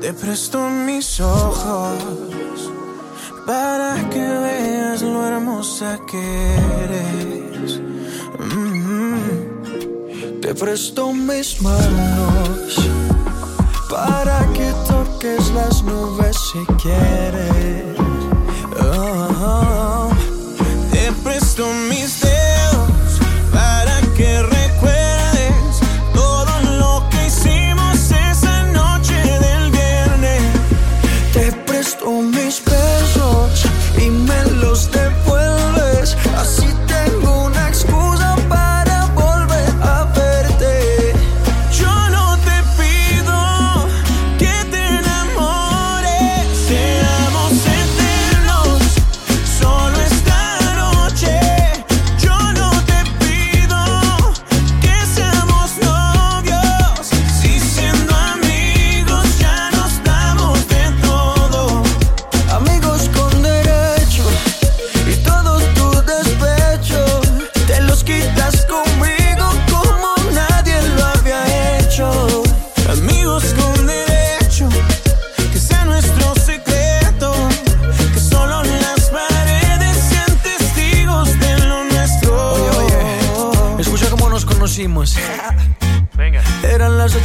Te 0.00 0.12
presto 0.14 0.68
mis 0.68 1.20
ojos 1.20 2.72
para 3.46 4.04
que 4.10 4.18
veas 4.18 5.02
lo 5.02 5.24
hermosa 5.24 5.96
que 6.10 6.56
eres. 6.82 7.78
Mm. 8.40 10.40
Te 10.40 10.56
presto 10.56 11.12
mis 11.12 11.62
manos 11.62 13.07
para 13.88 14.46
que 14.52 14.72
toques 14.86 15.50
las 15.52 15.82
nubes 15.82 16.36
si 16.52 16.64
quieres. 16.82 17.96
Oh. 18.80 20.10
Te 20.90 21.12
presto 21.24 21.66
mis 21.88 22.17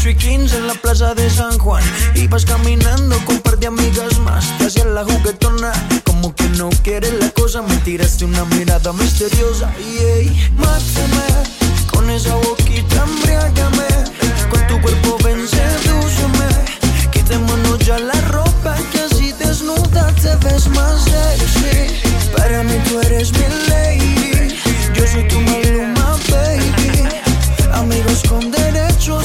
8 0.04 0.10
y 0.10 0.16
15 0.16 0.58
en 0.58 0.68
la 0.68 0.74
plaza 0.74 1.16
de 1.16 1.30
San 1.30 1.58
Juan. 1.58 1.82
Ibas 2.16 2.44
caminando 2.44 3.16
con 3.24 3.36
un 3.36 3.42
par 3.42 3.58
de 3.58 3.68
amigas 3.68 4.20
más. 4.20 4.46
Te 4.58 4.66
hacías 4.66 4.88
la 4.88 5.06
juguetona. 5.06 5.72
Como 6.04 6.36
que 6.36 6.44
no 6.58 6.70
quieres 6.84 7.14
la 7.22 7.30
cosa. 7.30 7.62
Me 7.62 7.74
tiraste 7.78 8.26
una 8.26 8.44
mirada 8.44 8.92
misteriosa. 8.92 9.72
Y 9.80 10.00
ey, 10.00 10.52
mátame. 10.58 11.88
Con 11.90 12.10
esa 12.10 12.36
boquita 12.36 13.06
embriágame. 13.08 13.88
Con 14.52 14.68
tu 14.68 14.82
cuerpo 14.82 15.18
ven, 15.24 15.48
sedúceme. 15.48 16.50
Quitémonos 17.14 17.80
ya 17.80 17.98
la 17.98 18.20
ropa. 18.28 18.76
Que 18.92 19.04
así 19.04 19.32
desnuda 19.40 20.14
te 20.22 20.36
ves 20.46 20.68
más 20.68 21.02
sexy. 21.06 22.04
Para 22.36 22.62
mí 22.64 22.74
tú 22.90 23.00
eres 23.00 23.32
mi 23.32 23.48
lady. 23.70 24.60
Yo 24.96 25.08
soy 25.08 25.26
tu 25.30 25.40
Maluma, 25.40 26.18
baby. 26.30 27.08
Amigos 27.72 28.22
con 28.28 28.52
derechos, 28.52 29.24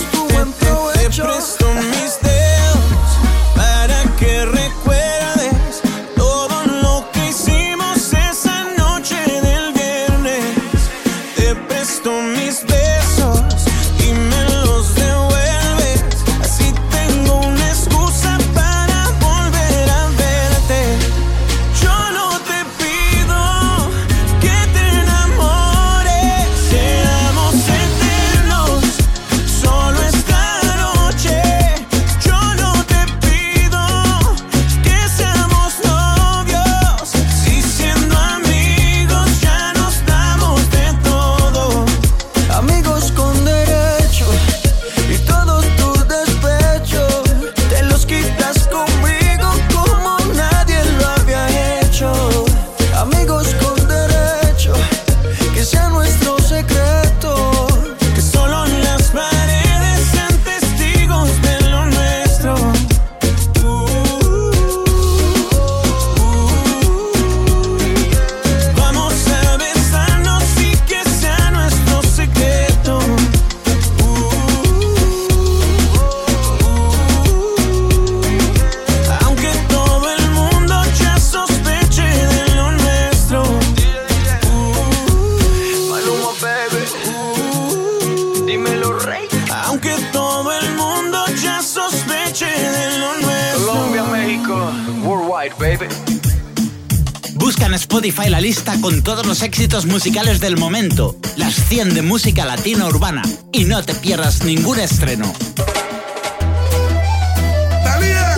Spotify 98.09 98.31
la 98.31 98.41
lista 98.41 98.81
con 98.81 99.03
todos 99.03 99.27
los 99.27 99.43
éxitos 99.43 99.85
musicales 99.85 100.41
del 100.41 100.57
momento, 100.57 101.15
las 101.37 101.55
100 101.55 101.95
de 101.95 102.01
música 102.01 102.47
latina 102.47 102.87
urbana, 102.87 103.23
y 103.53 103.65
no 103.65 103.85
te 103.85 103.95
pierdas 103.95 104.45
ningún 104.45 104.79
estreno. 104.79 105.31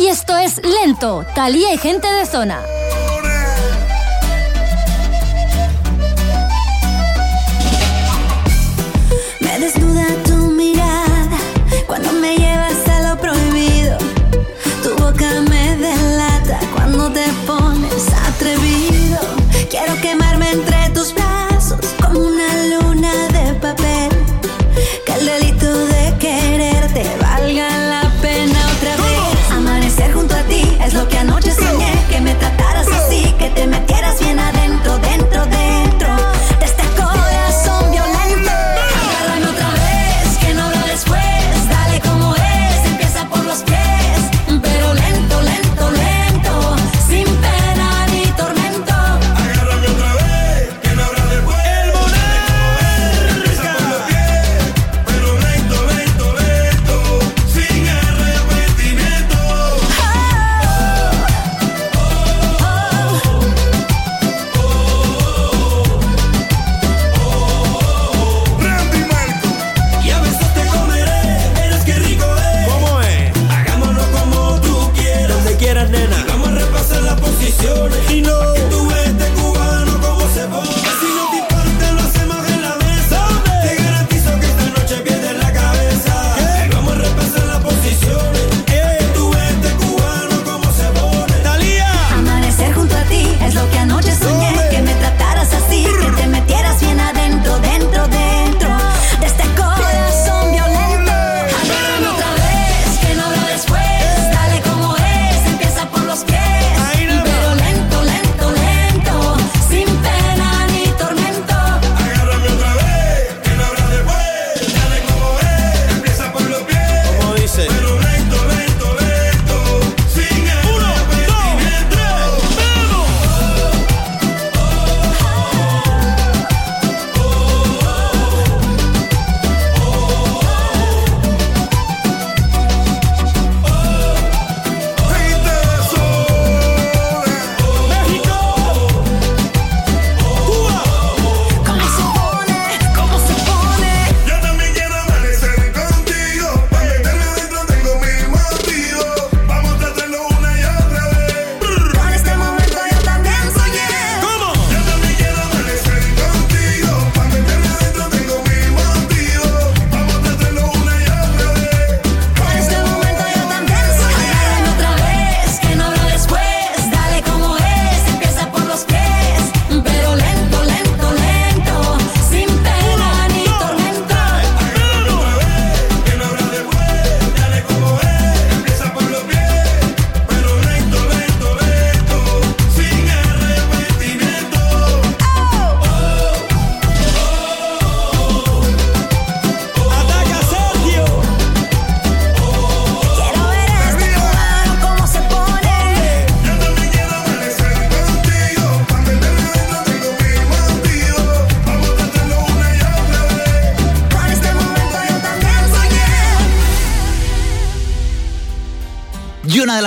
Y 0.00 0.08
esto 0.08 0.36
es 0.36 0.60
Lento, 0.64 1.24
Talía 1.36 1.72
y 1.72 1.78
gente 1.78 2.08
de 2.08 2.26
zona. 2.26 2.60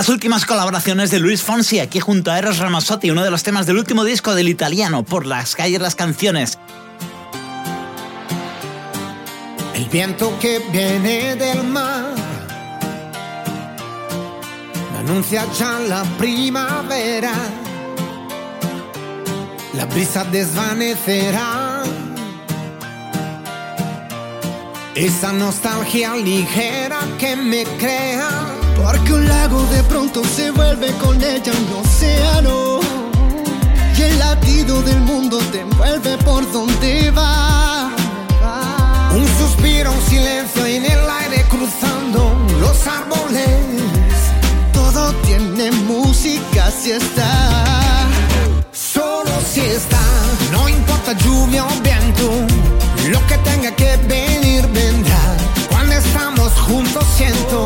las 0.03 0.09
últimas 0.09 0.45
colaboraciones 0.45 1.11
de 1.11 1.19
Luis 1.21 1.41
Fonsi, 1.41 1.79
aquí 1.79 2.01
junto 2.01 2.29
a 2.29 2.37
Eros 2.37 2.57
Ramazzotti, 2.57 3.09
uno 3.09 3.23
de 3.23 3.31
los 3.31 3.41
temas 3.41 3.65
del 3.65 3.77
último 3.77 4.03
disco 4.03 4.35
del 4.35 4.49
italiano, 4.49 5.03
Por 5.03 5.25
las 5.25 5.55
calles 5.55 5.79
las 5.79 5.95
canciones. 5.95 6.59
El 9.73 9.85
viento 9.85 10.37
que 10.41 10.59
viene 10.73 11.37
del 11.37 11.63
mar 11.63 12.15
anuncia 14.99 15.45
ya 15.57 15.79
la 15.79 16.03
primavera. 16.17 17.31
La 19.71 19.85
brisa 19.85 20.25
desvanecerá 20.25 21.83
esa 24.95 25.31
nostalgia 25.31 26.13
ligera 26.17 26.99
que 27.17 27.37
me 27.37 27.63
crea 27.63 28.62
porque 28.75 29.13
un 29.13 29.27
lago 29.27 29.63
de 29.67 29.83
pronto 29.83 30.21
se 30.23 30.51
vuelve 30.51 30.91
con 30.97 31.21
ella 31.23 31.51
un 31.51 31.85
océano. 31.85 32.79
Y 33.97 34.01
el 34.01 34.19
latido 34.19 34.81
del 34.81 34.99
mundo 35.01 35.37
te 35.51 35.61
envuelve 35.61 36.17
por 36.19 36.49
donde 36.51 37.11
va. 37.11 37.91
Un 39.15 39.27
suspiro, 39.37 39.91
un 39.91 40.01
silencio 40.01 40.65
en 40.65 40.85
el 40.85 41.09
aire 41.21 41.45
cruzando 41.49 42.35
los 42.59 42.87
árboles. 42.87 43.49
Todo 44.73 45.13
tiene 45.25 45.71
música 45.71 46.71
si 46.71 46.91
está. 46.91 48.07
Solo 48.71 49.31
si 49.51 49.61
está. 49.61 50.01
No 50.51 50.67
importa 50.67 51.13
lluvia 51.13 51.65
o 51.65 51.81
viento. 51.81 52.31
Lo 53.09 53.25
que 53.27 53.37
tenga 53.39 53.71
que 53.75 53.97
venir 54.07 54.67
vendrá. 54.67 55.37
Cuando 55.69 55.93
estamos 55.93 56.51
juntos 56.67 57.05
siento. 57.15 57.63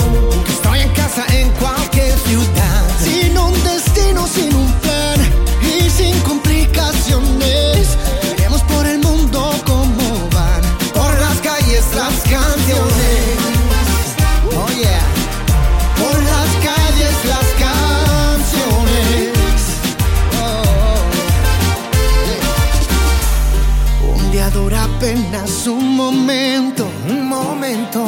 Apenas 25.38 25.68
un 25.68 25.96
momento, 25.96 26.88
un 27.10 27.28
momento. 27.28 28.04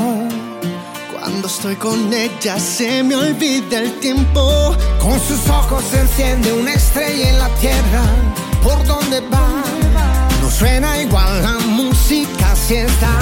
Cuando 1.11 1.47
estoy 1.47 1.75
con 1.75 2.11
ella 2.13 2.59
se 2.59 3.03
me 3.03 3.15
olvida 3.15 3.79
el 3.79 3.99
tiempo. 3.99 4.75
Con 4.99 5.19
sus 5.19 5.47
ojos 5.49 5.83
se 5.91 5.99
enciende 6.01 6.53
una 6.53 6.73
estrella 6.73 7.29
en 7.29 7.39
la 7.39 7.49
tierra. 7.55 8.03
¿Por 8.63 8.83
dónde 8.85 9.21
va? 9.21 9.63
No 10.41 10.49
suena 10.49 11.01
igual 11.01 11.41
la 11.41 11.59
música 11.65 12.55
si 12.55 12.75
está. 12.75 13.13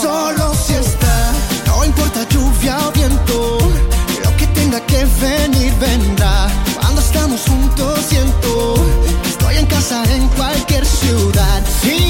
Solo 0.00 0.54
si 0.54 0.74
está, 0.74 1.32
no 1.66 1.84
importa 1.84 2.26
lluvia 2.28 2.76
o 2.86 2.92
viento. 2.92 3.58
Lo 4.24 4.36
que 4.36 4.46
tenga 4.48 4.80
que 4.80 5.04
venir 5.20 5.72
vendrá. 5.80 6.48
Cuando 6.80 7.00
estamos 7.00 7.40
juntos 7.48 8.00
siento 8.08 8.74
que 9.22 9.28
estoy 9.28 9.56
en 9.58 9.66
casa 9.66 10.02
en 10.14 10.28
cualquier 10.28 10.84
ciudad. 10.84 11.62
Sin 11.82 12.01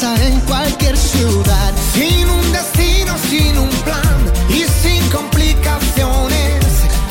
casa 0.00 0.26
en 0.26 0.40
cualquier 0.40 0.96
ciudad. 0.96 1.72
Sin 1.92 2.28
un 2.28 2.52
destino, 2.52 3.14
sin 3.28 3.58
un 3.58 3.68
plan 3.84 4.18
y 4.48 4.64
sin 4.82 5.06
complicaciones. 5.10 6.64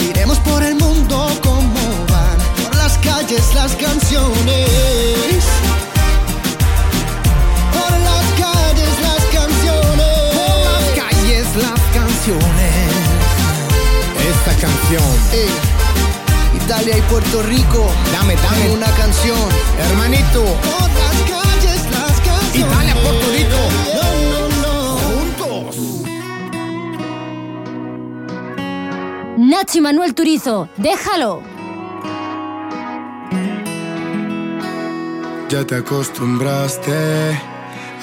Iremos 0.09 0.39
por 0.39 0.63
el 0.63 0.75
mundo 0.75 1.29
como 1.43 1.79
van, 2.09 2.37
por 2.63 2.75
las 2.75 2.97
calles 2.97 3.53
las 3.53 3.73
canciones. 3.73 5.43
Por 7.77 7.91
las 8.09 8.25
calles 8.43 8.93
las 9.07 9.23
canciones. 9.37 10.33
Por 10.39 10.57
las 10.69 10.85
calles 10.99 11.47
las 11.65 11.81
canciones. 11.93 12.73
Esta 14.33 14.67
canción. 14.67 15.69
Italia 16.55 16.97
y 16.97 17.01
Puerto 17.03 17.43
Rico. 17.43 17.91
Dame, 18.11 18.35
dame 18.35 18.71
una 18.71 18.89
canción. 18.91 19.49
Hermanito. 19.79 20.43
Por 20.43 20.89
las 20.89 21.28
Nacho 29.69 29.77
y 29.77 29.81
Manuel 29.81 30.15
Turizo, 30.15 30.67
déjalo. 30.77 31.43
Ya 35.47 35.63
te 35.63 35.75
acostumbraste 35.75 37.39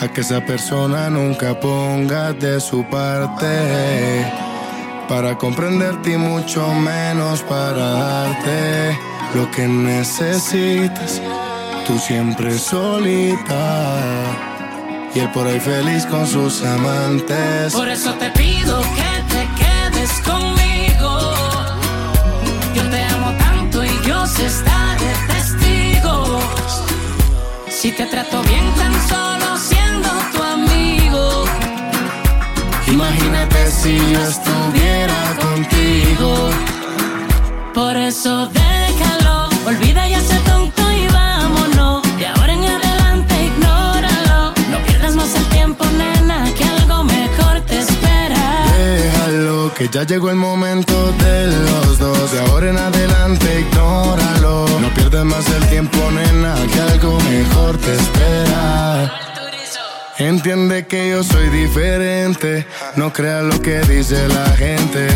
a 0.01 0.07
que 0.13 0.21
esa 0.21 0.45
persona 0.45 1.11
nunca 1.11 1.59
ponga 1.59 2.33
de 2.35 2.61
su 2.61 2.85
parte 2.85 4.25
para 5.09 5.37
comprenderte 5.37 6.13
y 6.13 6.17
mucho 6.19 6.69
menos 6.75 7.43
para 7.43 7.91
darte 7.95 8.97
lo 9.35 9.51
que 9.51 9.67
necesitas. 9.67 11.21
Tú 11.85 11.99
siempre 11.99 12.57
solita 12.57 14.07
y 15.15 15.19
él 15.19 15.33
por 15.33 15.49
ahí 15.49 15.59
feliz 15.59 16.07
con 16.07 16.29
sus 16.29 16.63
amantes. 16.63 17.73
Por 17.73 17.89
eso 17.89 18.15
te 18.15 18.31
pido 18.31 18.81
que 18.83 19.35
te 19.35 19.49
quedes 19.59 20.13
conmigo. 20.21 20.56
Está 24.39 24.97
de 25.01 25.35
testigo. 25.35 26.41
Si 27.69 27.91
te 27.91 28.05
trato 28.07 28.43
bien 28.43 28.65
tan 28.75 28.93
solo 29.09 29.57
siendo 29.57 30.09
tu 30.33 30.43
amigo. 30.43 31.45
Imagínate 32.87 33.71
si 33.71 33.97
yo 33.97 34.21
estuviera 34.21 35.37
contigo. 35.41 36.51
Por 37.75 37.97
eso 37.97 38.49
déjalo, 38.49 39.49
olvida 39.67 40.07
ya 40.07 40.19
ese 40.19 40.39
tonto 40.41 40.86
que 49.77 49.89
ya 49.89 50.05
llegó 50.05 50.31
el 50.31 50.37
momento 50.37 51.13
de 51.13 51.47
los 51.49 51.99
dos. 51.99 52.33
De 52.33 52.41
ahora 52.41 52.71
en 52.71 52.79
adelante, 52.79 53.61
ignóralo. 53.61 54.67
No 54.81 54.89
pierdas 54.95 55.25
más 55.25 55.47
el 55.51 55.69
tiempo, 55.69 55.99
nena, 56.11 56.55
que 56.73 56.81
algo 56.81 57.19
mejor 57.21 57.77
te 57.77 57.95
espera. 57.95 59.13
Entiende 60.19 60.87
que 60.87 61.11
yo 61.11 61.23
soy 61.23 61.51
diferente. 61.51 62.67
No 62.97 63.13
creas 63.13 63.45
lo 63.45 63.61
que 63.61 63.81
dice 63.81 64.27
la 64.29 64.47
gente. 64.57 65.09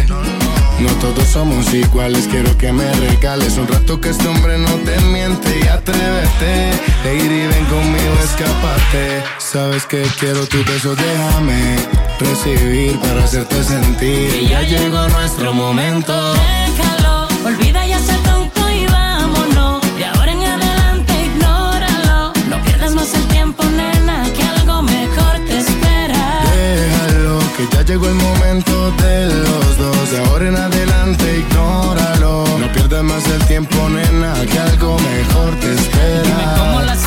No 0.78 0.90
todos 1.00 1.26
somos 1.26 1.72
iguales, 1.72 2.26
quiero 2.30 2.56
que 2.58 2.72
me 2.72 2.90
regales 2.92 3.56
un 3.56 3.66
rato 3.66 4.00
que 4.00 4.10
este 4.10 4.28
hombre 4.28 4.58
no 4.58 4.74
te 4.84 4.98
miente 5.06 5.58
y 5.62 5.68
atrévete. 5.68 6.70
E 7.04 7.14
ir 7.16 7.32
y 7.32 7.46
ven 7.46 7.64
conmigo, 7.66 8.14
escapate. 8.22 9.22
Sabes 9.38 9.86
que 9.86 10.02
quiero 10.18 10.46
tu 10.46 10.58
beso, 10.64 10.94
déjame 10.94 12.09
recibir 12.20 12.98
para 13.00 13.24
hacerte 13.24 13.62
sentir. 13.64 14.42
Y 14.42 14.48
ya 14.48 14.62
llegó 14.62 15.08
nuestro 15.08 15.52
momento. 15.52 16.12
Déjalo, 16.34 17.28
olvida 17.44 17.86
ya 17.86 17.98
ese 17.98 18.14
tonto 18.18 18.60
y 18.70 18.86
vámonos. 18.86 19.80
De 19.96 20.04
ahora 20.04 20.32
en 20.32 20.42
adelante 20.44 21.12
ignóralo. 21.26 22.32
No 22.48 22.62
pierdas 22.62 22.94
más 22.94 23.14
el 23.14 23.26
tiempo, 23.28 23.64
nena, 23.64 24.24
que 24.36 24.42
algo 24.42 24.82
mejor 24.82 25.34
te 25.46 25.58
espera. 25.58 26.42
Déjalo, 26.54 27.38
que 27.56 27.76
ya 27.76 27.82
llegó 27.82 28.06
el 28.06 28.14
momento 28.14 28.90
de 29.02 29.26
los 29.26 29.78
dos. 29.78 30.10
De 30.10 30.18
ahora 30.24 30.48
en 30.48 30.56
adelante, 30.56 31.38
ignóralo. 31.38 32.44
No 32.58 32.72
pierdas 32.72 33.02
más 33.02 33.26
el 33.28 33.42
tiempo, 33.46 33.88
nena, 33.88 34.34
que 34.50 34.58
algo 34.58 34.98
mejor 34.98 35.54
te 35.60 35.72
espera. 35.74 36.22
Dime 36.22 36.44
cómo 36.58 36.80
las 36.82 37.06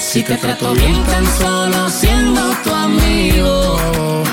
Si 0.00 0.24
te 0.24 0.36
trato 0.36 0.72
bien 0.72 1.04
tan 1.04 1.24
solo 1.38 1.88
siendo 1.88 2.40
tu 2.64 2.74
amigo. 2.74 4.24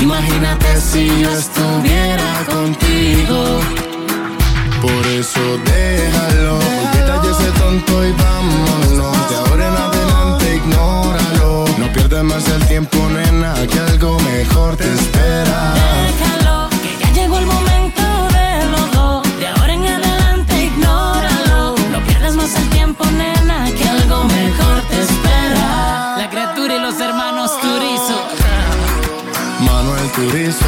Imagínate 0.00 0.80
si 0.80 1.06
yo 1.20 1.30
estuviera 1.30 2.44
contigo. 2.46 3.60
Por 4.80 5.06
eso 5.08 5.40
déjalo, 5.64 6.54
olvida 6.54 7.22
ya 7.22 7.30
ese 7.30 7.50
tonto 7.58 8.06
y 8.06 8.12
vámonos. 8.12 9.28
De 9.28 9.36
ahora 9.36 9.68
en 9.68 9.76
adelante 9.76 10.56
ignóralo. 10.56 11.64
No 11.78 11.92
pierdas 11.92 12.24
más 12.24 12.48
el 12.48 12.64
tiempo, 12.66 12.96
nena, 13.10 13.54
que 13.70 13.80
algo 13.80 14.18
mejor 14.20 14.76
te 14.76 14.90
espera. 14.90 15.74
Déjalo, 15.74 16.68
que 16.82 16.96
ya 17.04 17.12
llegó 17.12 17.38
el 17.38 17.46
momento 17.46 18.02
de 18.32 18.66
los 18.70 18.92
dos. 18.92 19.38
De 19.38 19.48
ahora 19.48 19.72
en 19.74 19.86
adelante 19.86 20.64
ignóralo. 20.64 21.74
No 21.92 22.00
pierdas 22.06 22.36
más 22.36 22.54
el 22.54 22.68
tiempo, 22.70 23.04
nena, 23.06 23.70
que 23.76 23.88
algo 23.88 24.24
mejor 24.24 24.67
te 24.82 25.00
espera. 25.00 26.14
La 26.18 26.28
criatura 26.30 26.74
y 26.76 26.80
los 26.80 26.98
hermanos 27.00 27.50
Turizo. 27.60 28.28
Turizo, 30.14 30.66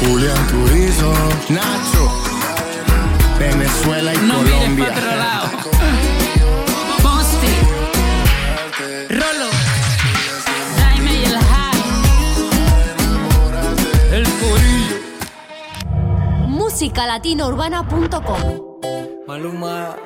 Julián 0.00 0.46
Turizo, 0.48 1.12
Nacho, 1.48 2.10
Venezuela 3.38 4.12
y 4.12 4.18
No 4.18 4.34
Colombia. 4.34 4.88
otro 4.90 5.16
lado. 5.16 5.48
Posti. 7.02 7.54
Rolo. 9.08 9.48
Jaime 10.82 11.12
y 11.14 11.24
el 11.24 11.38
high. 11.38 11.82
El 14.12 14.24
corillo. 14.24 14.96
musicalatinourbana.com 16.46 18.40
Maluma 19.26 19.96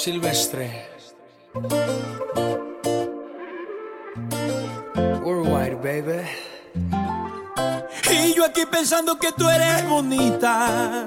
Silvestre. 0.00 0.88
Worldwide, 5.22 5.74
baby. 5.76 6.22
Y 8.10 8.32
yo 8.32 8.46
aquí 8.46 8.64
pensando 8.64 9.18
que 9.18 9.30
tú 9.32 9.46
eres 9.46 9.86
bonita. 9.86 11.06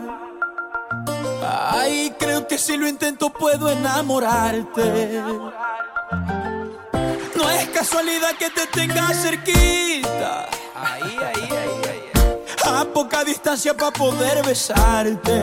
Ay, 1.71 2.13
creo 2.19 2.47
que 2.47 2.59
si 2.59 2.77
lo 2.77 2.87
intento 2.87 3.31
puedo 3.31 3.67
enamorarte. 3.67 5.23
No 7.35 7.49
es 7.49 7.69
casualidad 7.69 8.35
que 8.37 8.51
te 8.51 8.67
tenga 8.67 9.07
cerquita. 9.07 10.45
Ahí, 10.75 11.17
ahí, 11.17 11.49
ahí, 11.49 11.81
ahí. 11.89 12.11
A 12.63 12.85
poca 12.85 13.23
distancia 13.23 13.75
para 13.75 13.91
poder 13.91 14.45
besarte. 14.45 15.41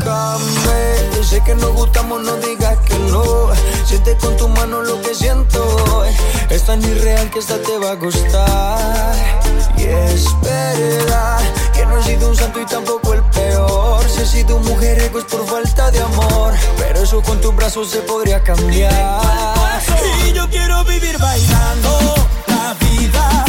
Tócame, 0.00 1.22
sé 1.22 1.42
que 1.42 1.54
nos 1.54 1.72
gustamos, 1.74 2.22
no 2.22 2.36
digas 2.36 2.78
que 2.86 2.98
no. 3.10 3.50
Siente 3.84 4.16
con 4.16 4.36
tu 4.36 4.48
mano 4.48 4.82
lo 4.82 5.00
que 5.02 5.14
siento. 5.14 6.04
Es 6.48 6.64
tan 6.64 6.82
irreal 6.82 7.30
que 7.30 7.38
esta 7.38 7.58
te 7.58 7.76
va 7.78 7.90
a 7.90 7.94
gustar. 7.94 9.14
Y 9.76 9.82
es 9.82 10.24
verdad 10.42 11.40
que 11.74 11.84
no 11.84 11.98
he 11.98 12.02
sido 12.02 12.30
un 12.30 12.36
santo 12.36 12.60
y 12.60 12.66
tampoco 12.66 13.12
el 13.12 13.22
peor. 13.24 14.02
Si 14.08 14.22
he 14.22 14.26
sido 14.26 14.56
un 14.56 14.64
mujeriego 14.64 15.18
es 15.18 15.24
por 15.26 15.46
falta 15.46 15.90
de 15.90 16.00
amor. 16.00 16.54
Pero 16.78 17.00
eso 17.00 17.20
con 17.20 17.40
tus 17.40 17.54
brazos 17.54 17.90
se 17.90 17.98
podría 17.98 18.42
cambiar. 18.42 19.20
Y 20.26 20.32
yo 20.32 20.48
quiero 20.48 20.82
vivir 20.84 21.18
bailando 21.18 22.14
la 22.46 22.74
vida 22.74 23.44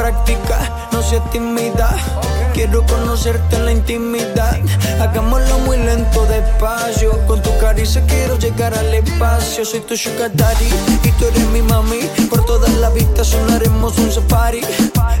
práctica, 0.00 0.88
no 0.92 1.02
seas 1.02 1.30
tímida. 1.30 1.94
Quiero 2.54 2.84
conocerte 2.86 3.56
en 3.56 3.64
la 3.66 3.72
intimidad. 3.72 4.58
Hagámoslo 4.98 5.58
muy 5.66 5.76
lento, 5.76 6.24
despacio. 6.24 7.10
Con 7.26 7.42
tu 7.42 7.50
caricia 7.58 8.02
quiero 8.06 8.38
llegar 8.38 8.72
al 8.72 8.94
espacio. 8.94 9.62
Soy 9.62 9.80
tu 9.80 9.94
sugar 9.96 10.30
daddy 10.34 10.68
y 11.04 11.10
tú 11.12 11.26
eres 11.26 11.46
mi 11.48 11.60
mami. 11.60 12.00
Por 12.30 12.46
todas 12.46 12.72
las 12.76 12.94
vistas 12.94 13.26
sonaremos 13.26 13.98
un 13.98 14.10
safari. 14.10 14.62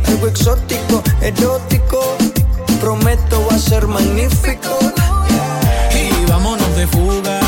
Algo 0.06 0.26
exótico, 0.26 1.02
erótico. 1.20 2.16
Prometo 2.80 3.46
va 3.50 3.56
a 3.56 3.58
ser 3.58 3.86
magnífico. 3.86 4.78
Y 5.94 6.30
vámonos 6.30 6.74
de 6.76 6.86
fuga, 6.86 7.38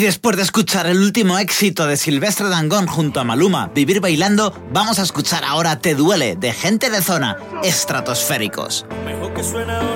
Y 0.00 0.02
después 0.02 0.34
de 0.34 0.42
escuchar 0.44 0.86
el 0.86 0.96
último 0.96 1.36
éxito 1.36 1.86
de 1.86 1.98
Silvestre 1.98 2.48
Dangón 2.48 2.86
junto 2.86 3.20
a 3.20 3.24
Maluma, 3.24 3.70
Vivir 3.74 4.00
Bailando, 4.00 4.50
vamos 4.72 4.98
a 4.98 5.02
escuchar 5.02 5.44
ahora 5.44 5.78
Te 5.78 5.94
Duele, 5.94 6.36
de 6.36 6.54
gente 6.54 6.88
de 6.88 7.02
zona, 7.02 7.36
estratosféricos. 7.62 8.86
Mejor 9.04 9.34
que 9.34 9.44
suena 9.44 9.89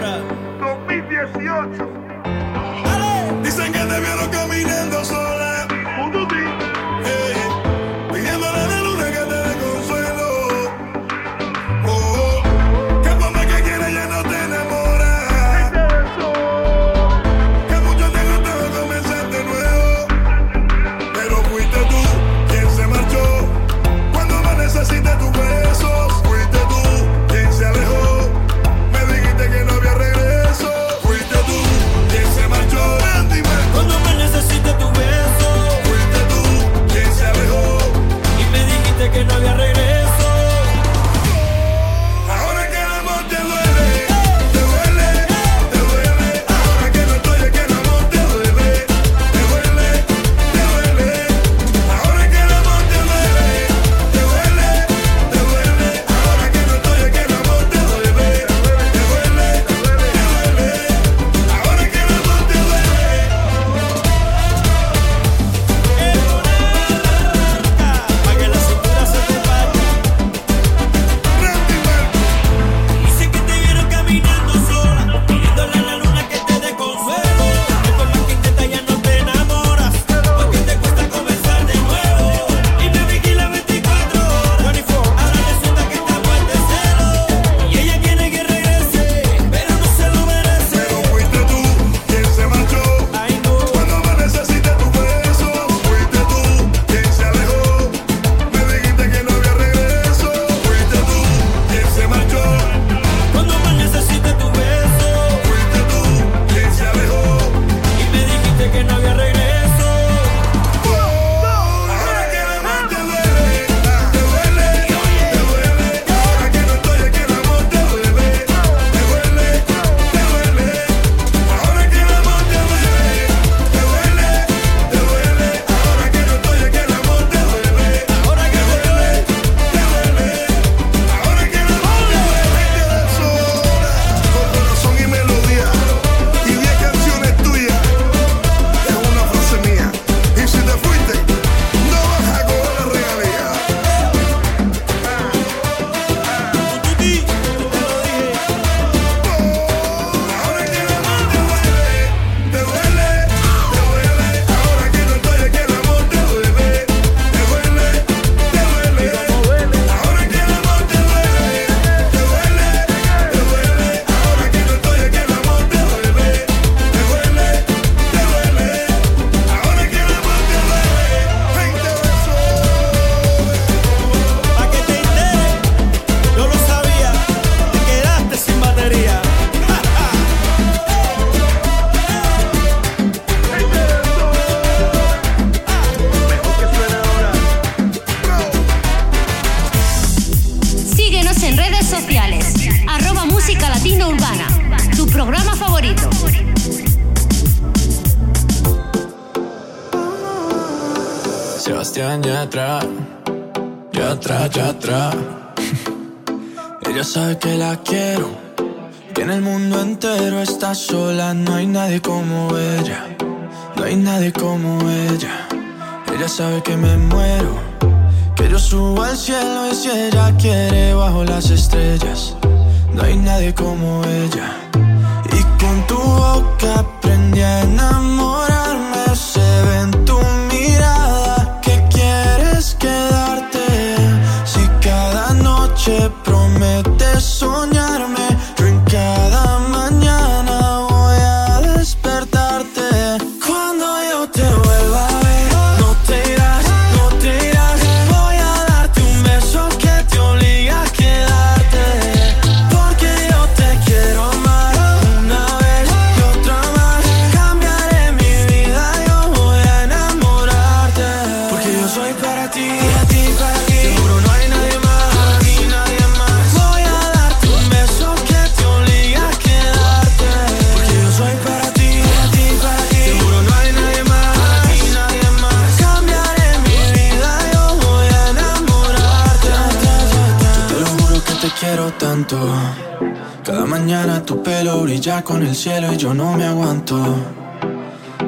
con 285.24 285.42
el 285.42 285.56
cielo 285.56 285.92
y 285.92 285.96
yo 285.96 286.12
no 286.12 286.36
me 286.36 286.44
aguanto. 286.44 286.96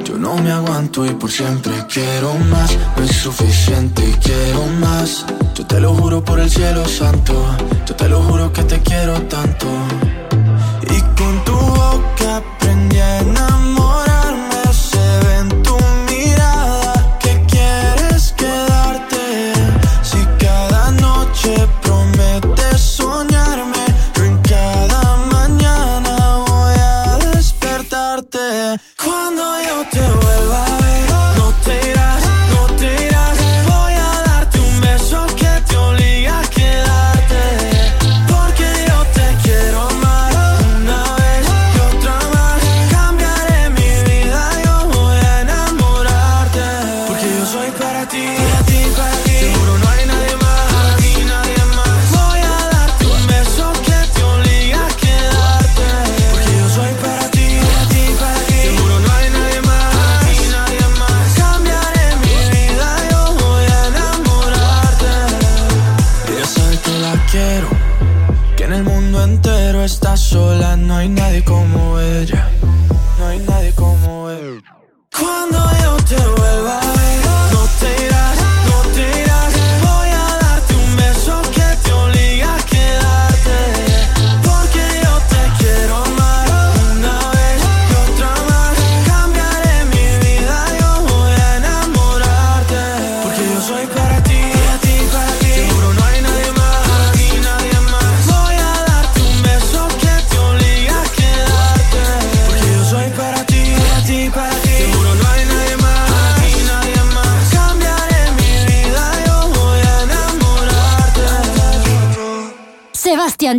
Yo 0.03 0.17
no 0.17 0.35
me 0.37 0.51
aguanto 0.51 1.05
y 1.05 1.11
por 1.11 1.31
siempre 1.31 1.71
quiero 1.87 2.33
más, 2.49 2.75
no 2.97 3.03
es 3.03 3.15
suficiente 3.15 4.03
y 4.09 4.13
quiero 4.13 4.65
más. 4.79 5.25
Yo 5.53 5.65
te 5.65 5.79
lo 5.79 5.93
juro 5.93 6.23
por 6.23 6.39
el 6.39 6.49
cielo 6.49 6.85
santo, 6.87 7.33
yo 7.85 7.95
te 7.95 8.09
lo 8.09 8.21
juro 8.23 8.51
que 8.51 8.63
te 8.63 8.79
quiero 8.81 9.13
tanto. 9.23 9.67
Y 10.89 10.99
con 11.19 11.45
tu 11.45 11.53
boca 11.53 12.37
aprendí 12.37 12.97
a 12.97 13.19
enamorar. 13.19 13.56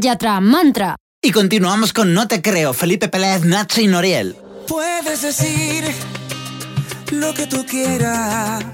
Yatra, 0.08 0.40
Mantra. 0.40 0.96
Y 1.20 1.32
continuamos 1.32 1.92
con 1.92 2.14
No 2.14 2.26
Te 2.28 2.40
Creo, 2.40 2.72
Felipe 2.72 3.08
Pérez, 3.08 3.44
Nacho 3.44 3.82
y 3.82 3.88
Noriel. 3.88 4.36
Puedes 4.66 5.20
decir 5.20 5.84
lo 7.12 7.34
que 7.34 7.46
tú 7.46 7.66
quieras, 7.66 8.64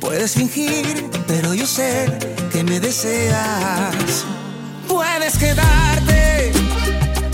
puedes 0.00 0.34
fingir, 0.34 1.06
pero 1.26 1.54
yo 1.54 1.66
sé 1.66 2.18
que 2.52 2.62
me 2.62 2.78
deseas. 2.78 4.26
Puedes 4.86 5.38
quedarte 5.38 6.52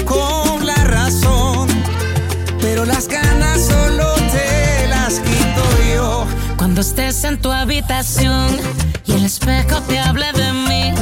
con 0.04 0.64
la 0.64 0.76
razón, 0.84 1.66
pero 2.60 2.84
las 2.84 3.08
ganas 3.08 3.60
solo 3.66 4.14
te 4.30 4.86
las 4.86 5.18
quito 5.18 5.64
yo. 5.92 6.26
Cuando 6.56 6.80
estés 6.82 7.24
en 7.24 7.40
tu 7.40 7.50
habitación 7.50 8.56
y 9.04 9.14
el 9.14 9.24
espejo 9.24 9.80
te 9.88 9.98
hable 9.98 10.32
de 10.32 10.52
mí, 10.52 10.94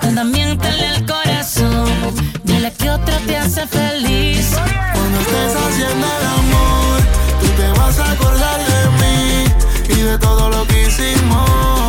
anda 0.00 0.24
miéntale 0.24 0.88
al 0.88 1.06
corazón. 1.44 2.14
Dile 2.44 2.72
que 2.72 2.90
otra 2.90 3.18
te 3.26 3.36
hace 3.36 3.66
feliz. 3.66 4.52
Cuando 4.94 5.20
estés 5.20 5.54
haciendo 5.56 6.06
el 6.06 6.26
amor, 6.26 7.00
tú 7.40 7.46
te 7.56 7.78
vas 7.78 7.98
a 7.98 8.12
acordar 8.12 8.60
de 8.60 8.90
mí 9.00 9.98
y 10.00 10.02
de 10.02 10.18
todo 10.18 10.48
lo 10.50 10.66
que 10.66 10.86
hicimos. 10.86 11.83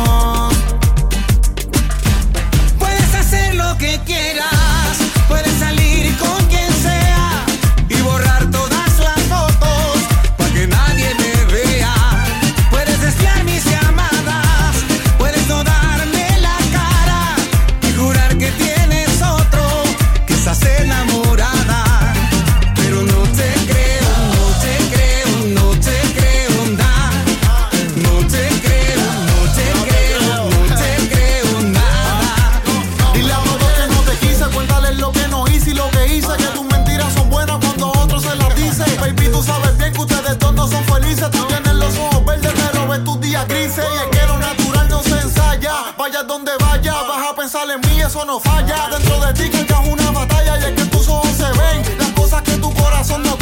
no 48.24 48.40
falla. 48.40 48.88
Dentro 48.90 49.20
de 49.20 49.32
ti 49.34 49.50
que 49.50 49.60
es 49.60 49.88
una 49.88 50.10
batalla 50.10 50.58
y 50.58 50.64
es 50.64 50.72
que 50.72 50.84
tus 50.86 51.08
ojos 51.08 51.30
se 51.30 51.50
ven. 51.58 51.98
Las 51.98 52.10
cosas 52.12 52.42
que 52.42 52.52
tu 52.52 52.72
corazón 52.72 53.22
no 53.22 53.35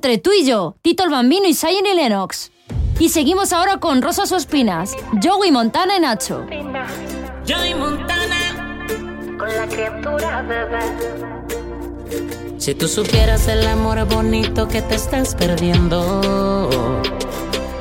entre 0.00 0.16
tú 0.16 0.30
y 0.32 0.46
yo, 0.46 0.76
Tito 0.80 1.04
el 1.04 1.10
Bambino 1.10 1.46
y 1.46 1.52
Zion 1.52 1.84
y 1.84 1.94
Lennox. 1.94 2.50
Y 2.98 3.10
seguimos 3.10 3.52
ahora 3.52 3.76
con 3.80 4.00
Rosas 4.00 4.32
Ospinas, 4.32 4.96
Joey 5.22 5.52
Montana 5.52 5.98
y 5.98 6.00
Nacho. 6.00 6.46
Joey 7.46 7.74
Montana 7.74 8.86
con 9.38 9.54
la 9.54 9.66
criatura 9.66 10.40
bebé. 10.40 10.80
Si 12.56 12.74
tú 12.74 12.88
supieras 12.88 13.46
el 13.48 13.66
amor 13.66 14.02
bonito 14.06 14.68
que 14.68 14.80
te 14.80 14.94
estás 14.94 15.34
perdiendo, 15.34 16.22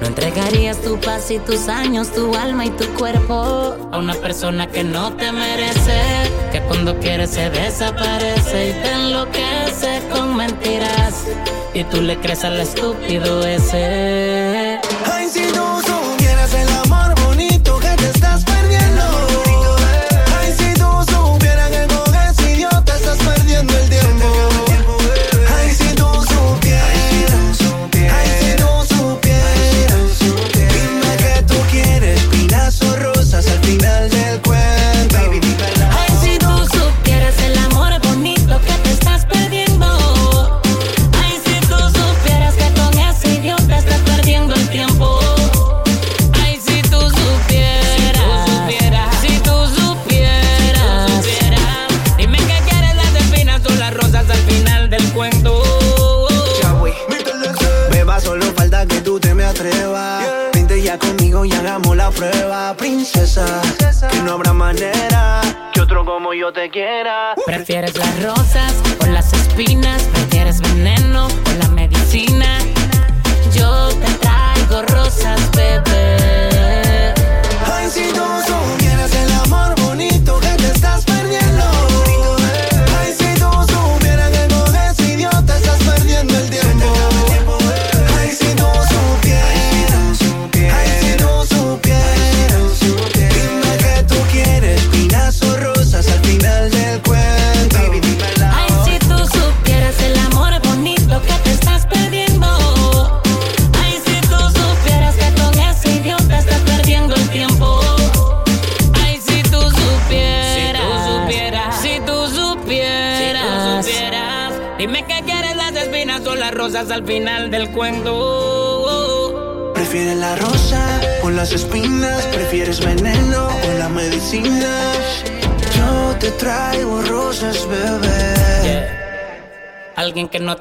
no 0.02 0.06
entregarías 0.06 0.82
tu 0.82 1.00
paz 1.00 1.32
y 1.32 1.40
tus 1.40 1.70
años, 1.70 2.12
tu 2.12 2.36
alma 2.36 2.66
y 2.66 2.72
tu 2.72 2.86
cuerpo 2.96 3.78
a 3.94 3.98
una 3.98 4.16
persona 4.16 4.68
que 4.68 4.84
no 4.84 5.14
te 5.14 5.32
merece, 5.32 6.02
que 6.52 6.60
cuando 6.64 7.00
quiere 7.00 7.28
se 7.28 7.50
desaparece 7.50 8.72
y 8.72 8.74
te 8.74 8.92
enloquece 8.92 10.02
con 10.12 10.36
mentiras. 10.36 11.09
Y 11.74 11.84
tú 11.86 12.02
le 12.02 12.18
crees 12.18 12.44
al 12.44 12.60
estúpido 12.60 13.46
ese. 13.46 14.59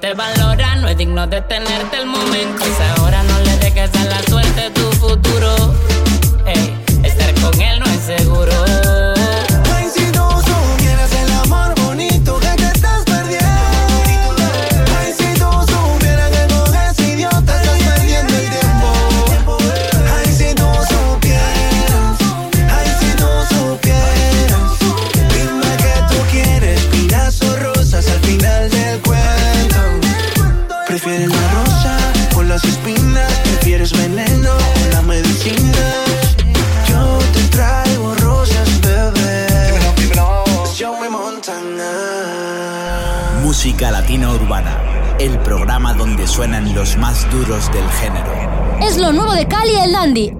te 0.00 0.14
valora, 0.14 0.76
no 0.76 0.88
es 0.88 0.96
digno 0.96 1.26
de 1.26 1.40
tener 1.42 1.87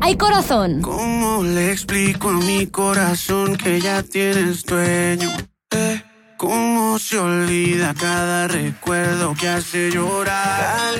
Hay 0.01 0.17
corazón. 0.17 0.83
¿Cómo 0.83 1.45
le 1.45 1.71
explico 1.71 2.31
a 2.31 2.33
mi 2.33 2.67
corazón 2.67 3.57
que 3.57 3.81
ya 3.81 4.03
tienes 4.03 4.65
dueño? 4.65 5.31
Eh, 5.71 6.03
¿Cómo 6.37 6.99
se 6.99 7.17
olvida 7.19 7.95
cada 7.95 8.49
recuerdo 8.49 9.35
que 9.39 9.49
hace 9.49 9.91
llorar? 9.91 10.95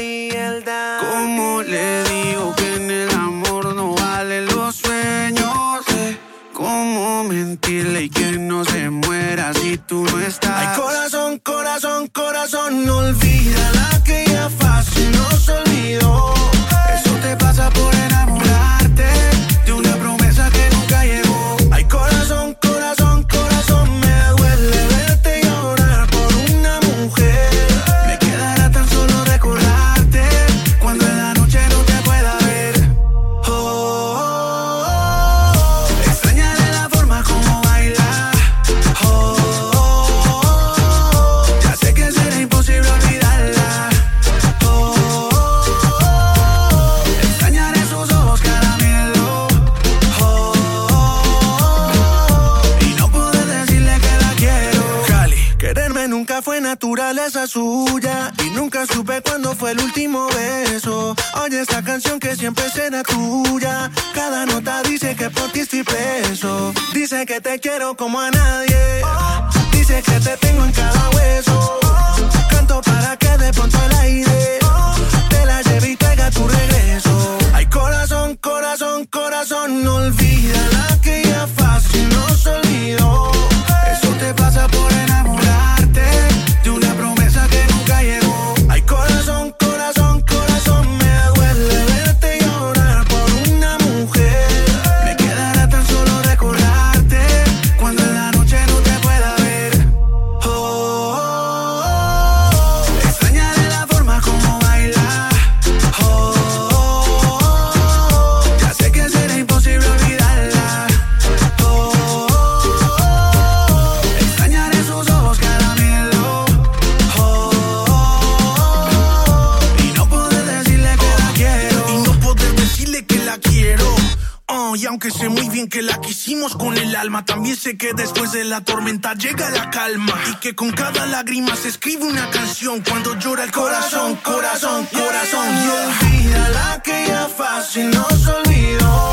con 126.47 126.77
el 126.79 126.95
alma. 126.95 127.25
También 127.25 127.57
sé 127.57 127.77
que 127.77 127.93
después 127.95 128.33
de 128.33 128.45
la 128.45 128.61
tormenta 128.61 129.15
llega 129.15 129.51
la 129.51 129.71
calma. 129.71 130.15
Y 130.31 130.37
que 130.37 130.55
con 130.55 130.71
cada 130.71 131.07
lágrima 131.07 131.55
se 131.57 131.69
escribe 131.69 132.05
una 132.05 132.31
canción. 132.31 132.81
Cuando 132.83 133.19
llora 133.19 133.45
el 133.45 133.51
corazón, 133.51 134.17
corazón, 134.17 134.87
corazón. 134.87 135.47
Yeah. 135.49 135.63
yeah. 135.63 136.09
Olvida 136.09 136.49
la 136.51 136.83
que 136.83 137.05
ya 137.09 137.29
fácil 137.29 137.91
nos 137.91 138.27
olvidó. 138.27 139.13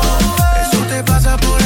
Eso 0.62 0.78
te 0.88 1.02
pasa 1.04 1.36
por 1.38 1.65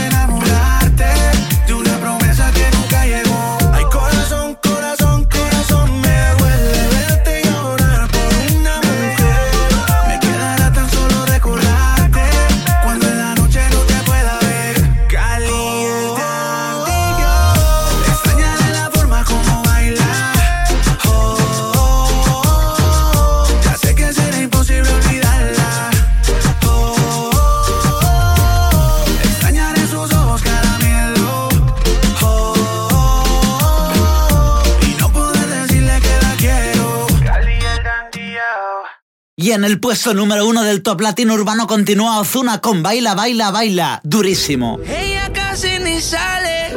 Y 39.43 39.53
en 39.53 39.65
el 39.65 39.81
puesto 39.81 40.13
número 40.13 40.47
uno 40.47 40.65
del 40.65 40.83
top 40.83 41.01
latino 41.01 41.33
urbano 41.33 41.67
continúa 41.67 42.21
Ozuna 42.21 42.61
con 42.61 42.83
Baila, 42.83 43.15
Baila, 43.15 43.51
Baila. 43.51 44.01
Durísimo. 44.05 44.79
Ella 44.87 45.33
casi 45.33 45.79
ni 45.79 45.99
sale, 45.99 46.77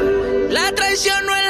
la 0.50 0.74
traición 0.74 1.26
no 1.26 1.36
es 1.36 1.43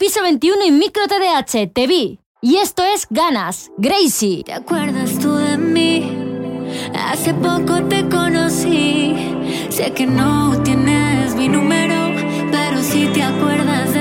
piso 0.00 0.22
21 0.22 0.64
y 0.64 0.72
micro 0.72 1.02
TDH. 1.06 1.70
Te 1.74 1.86
vi. 1.86 2.20
Y 2.40 2.56
esto 2.56 2.82
es 2.82 3.06
Ganas, 3.10 3.70
Gracie. 3.76 4.42
¿Te 4.44 4.54
acuerdas 4.54 5.18
tú 5.18 5.34
de 5.34 5.58
mí? 5.58 6.10
Hace 6.94 7.34
poco 7.34 7.82
te 7.82 8.08
conocí. 8.08 9.14
Sé 9.68 9.92
que 9.92 10.06
no 10.06 10.58
tienes 10.62 11.34
mi 11.34 11.48
número, 11.48 12.14
pero 12.50 12.82
si 12.82 13.04
sí 13.04 13.10
te 13.12 13.22
acuerdas 13.22 13.92
de 13.92 13.99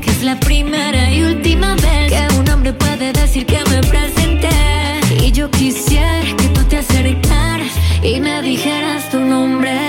que 0.00 0.10
es 0.10 0.22
la 0.22 0.38
primera 0.38 1.12
y 1.12 1.22
última 1.22 1.74
vez 1.74 2.12
que 2.12 2.38
un 2.38 2.48
hombre 2.48 2.72
puede 2.72 3.12
decir 3.12 3.46
que 3.46 3.58
me 3.70 3.80
presenté. 3.80 4.48
Y 5.22 5.32
yo 5.32 5.50
quisiera 5.50 6.22
que 6.36 6.48
tú 6.48 6.62
te 6.64 6.78
acercaras 6.78 7.72
y 8.02 8.20
me 8.20 8.42
dijeras 8.42 9.10
tu 9.10 9.18
nombre. 9.20 9.79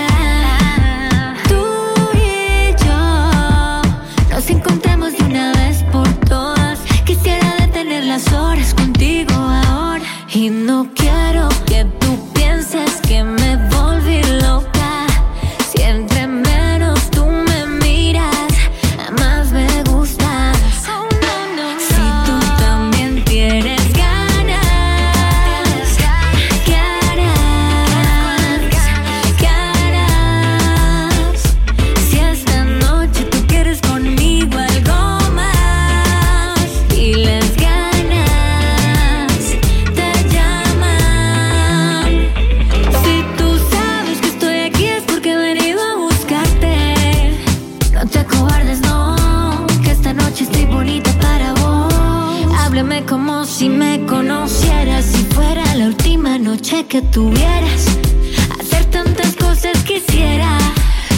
que 56.92 57.00
tuvieras. 57.00 57.86
Hacer 58.60 58.84
tantas 58.90 59.34
cosas 59.36 59.72
quisiera. 59.84 60.58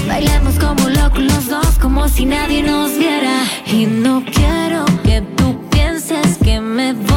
Bailamos 0.06 0.54
como 0.60 0.88
locos 0.88 1.18
los 1.18 1.48
dos, 1.48 1.66
como 1.82 2.08
si 2.08 2.26
nadie 2.26 2.62
nos 2.62 2.96
viera. 2.96 3.42
Y 3.66 3.86
no 3.86 4.22
quiero 4.24 4.84
que 5.02 5.20
tú 5.36 5.68
pienses 5.70 6.38
que 6.44 6.60
me 6.60 6.92
voy. 6.92 7.13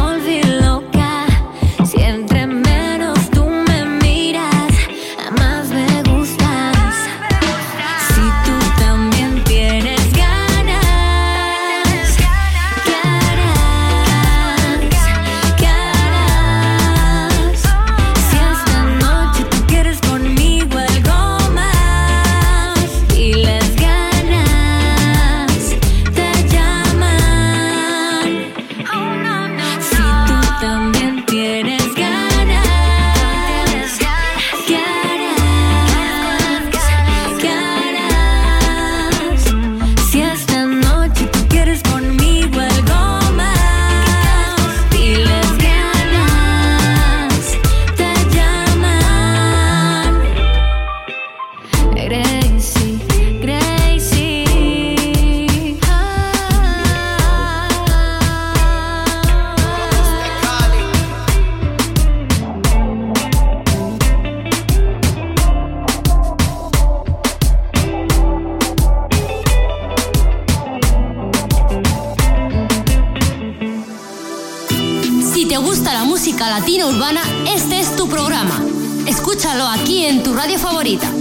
Gusta 75.67 75.93
la 75.93 76.05
música 76.05 76.49
latina 76.49 76.85
urbana, 76.87 77.21
este 77.53 77.81
es 77.81 77.93
tu 77.97 78.07
programa. 78.07 78.57
Escúchalo 79.05 79.67
aquí 79.67 80.05
en 80.05 80.23
tu 80.23 80.33
radio 80.33 80.57
favorita. 80.57 81.11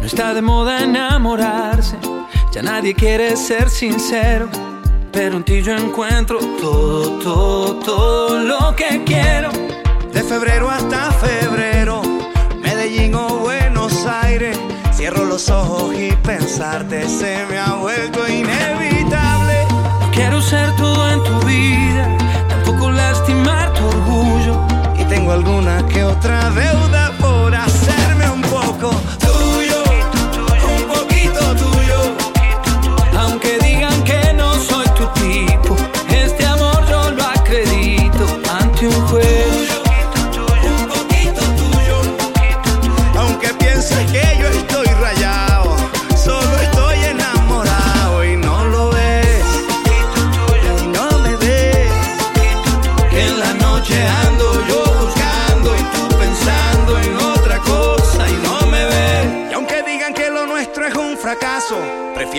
No 0.00 0.04
está 0.04 0.34
de 0.34 0.42
moda 0.42 0.84
enamorarse, 0.84 1.96
ya 2.52 2.62
nadie 2.62 2.94
quiere 2.94 3.38
ser 3.38 3.70
sincero. 3.70 4.50
Pero 5.10 5.38
en 5.38 5.44
ti 5.44 5.62
yo 5.62 5.72
encuentro 5.72 6.38
todo, 6.60 7.18
todo, 7.20 7.76
todo 7.76 8.38
lo 8.38 8.76
que 8.76 9.02
quiero. 9.06 9.71
De 10.12 10.22
febrero 10.22 10.70
hasta 10.70 11.10
febrero, 11.12 12.02
Medellín 12.60 13.14
o 13.14 13.38
Buenos 13.38 14.04
Aires. 14.04 14.58
Cierro 14.92 15.24
los 15.24 15.48
ojos 15.48 15.94
y 15.94 16.12
pensarte 16.16 17.08
se 17.08 17.46
me 17.46 17.58
ha 17.58 17.74
vuelto 17.74 18.28
inevitable. 18.28 19.66
Quiero 20.12 20.42
ser 20.42 20.76
todo 20.76 21.10
en 21.10 21.22
tu 21.24 21.46
vida, 21.46 22.16
tampoco 22.48 22.90
lastimar 22.90 23.72
tu 23.72 23.86
orgullo. 23.86 24.60
Y 24.98 25.04
tengo 25.06 25.32
alguna 25.32 25.86
que 25.86 26.04
otra 26.04 26.50
deuda 26.50 27.11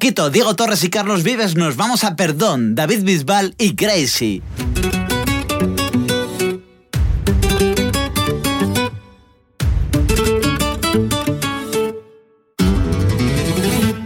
poquito, 0.00 0.30
Diego 0.30 0.56
Torres 0.56 0.82
y 0.82 0.88
Carlos 0.88 1.22
Vives 1.24 1.56
nos 1.56 1.76
vamos 1.76 2.04
a 2.04 2.16
Perdón, 2.16 2.74
David 2.74 3.04
Bisbal 3.04 3.54
y 3.58 3.74
Gracie. 3.74 4.40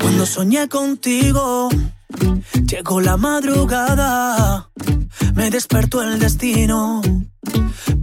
Cuando 0.01 0.27
soñé 0.27 0.69
contigo, 0.69 1.69
llegó 2.66 3.01
la 3.01 3.16
madrugada, 3.16 4.71
me 5.35 5.49
despertó 5.49 6.03
el 6.03 6.19
destino, 6.19 7.03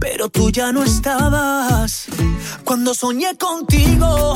pero 0.00 0.30
tú 0.30 0.48
ya 0.48 0.72
no 0.72 0.82
estabas. 0.82 2.06
Cuando 2.64 2.94
soñé 2.94 3.36
contigo, 3.36 4.32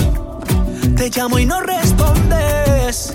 te 0.95 1.09
llamo 1.09 1.39
y 1.39 1.47
no 1.47 1.63
respondes, 1.63 3.15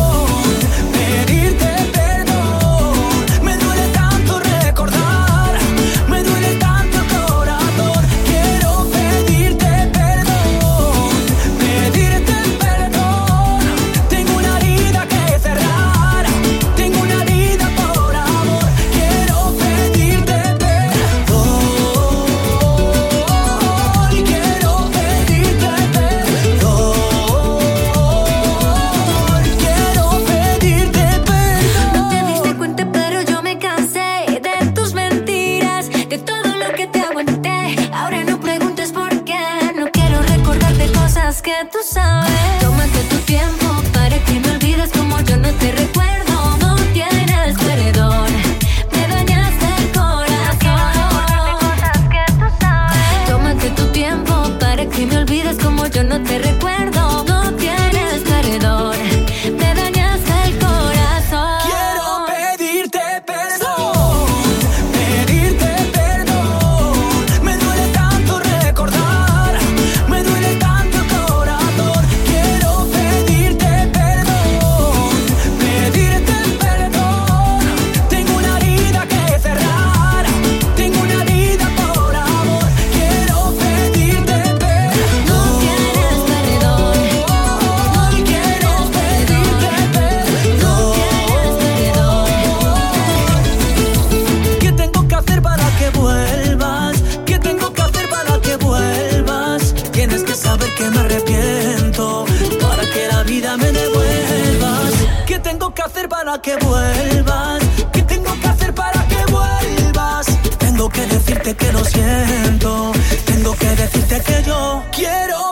que 111.55 111.71
lo 111.71 111.83
siento. 111.83 112.91
Tengo 113.25 113.55
que 113.55 113.69
decirte 113.75 114.21
que 114.21 114.43
yo 114.43 114.83
quiero 114.91 115.50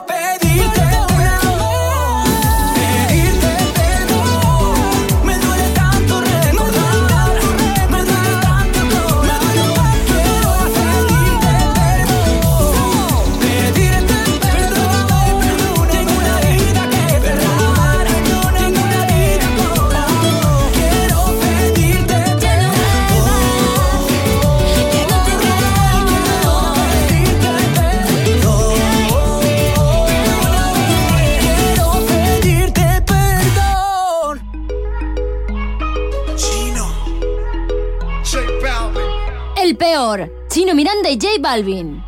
Miranda 40.80 41.10
y 41.10 41.20
J 41.20 41.28
Balvin. 41.42 42.02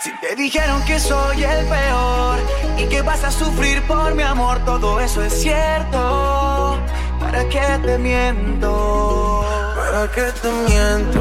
Si 0.00 0.10
te 0.22 0.34
dijeron 0.36 0.82
que 0.86 0.98
soy 0.98 1.44
el 1.44 1.66
peor 1.66 2.38
y 2.78 2.86
que 2.86 3.02
vas 3.02 3.22
a 3.24 3.30
sufrir 3.30 3.82
por 3.82 4.14
mi 4.14 4.22
amor, 4.22 4.64
todo 4.64 4.98
eso 5.00 5.22
es 5.22 5.34
cierto. 5.34 6.78
¿Para 7.20 7.46
qué 7.50 7.60
te 7.84 7.98
miento? 7.98 9.44
¿Para 9.76 10.10
qué 10.12 10.32
te 10.40 10.50
miento? 10.50 11.20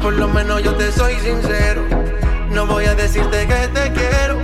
Por 0.00 0.14
lo 0.14 0.28
menos 0.28 0.62
yo 0.62 0.74
te 0.74 0.90
soy 0.92 1.12
sincero. 1.16 1.82
No 2.50 2.64
voy 2.64 2.86
a 2.86 2.94
decirte 2.94 3.46
que 3.46 3.68
te 3.68 3.92
quiero, 3.92 4.38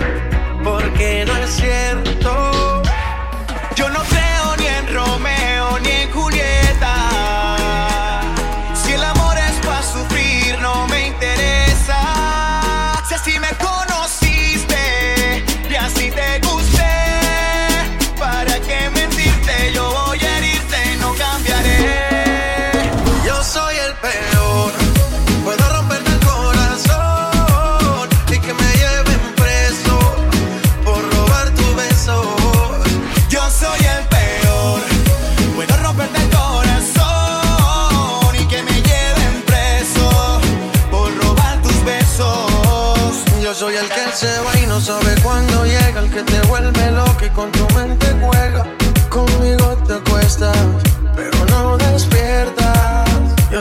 porque 0.63 1.25
no 1.25 1.35
es 1.37 1.49
cierto. 1.49 2.06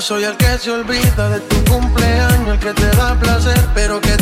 soy 0.07 0.23
el 0.23 0.37
que 0.37 0.57
se 0.59 0.71
olvida 0.71 1.29
de 1.31 1.41
tu 1.41 1.65
cumpleaños, 1.65 2.49
el 2.51 2.59
que 2.61 2.73
te 2.75 2.97
da 2.97 3.19
placer, 3.19 3.59
pero 3.75 4.01
que 4.01 4.16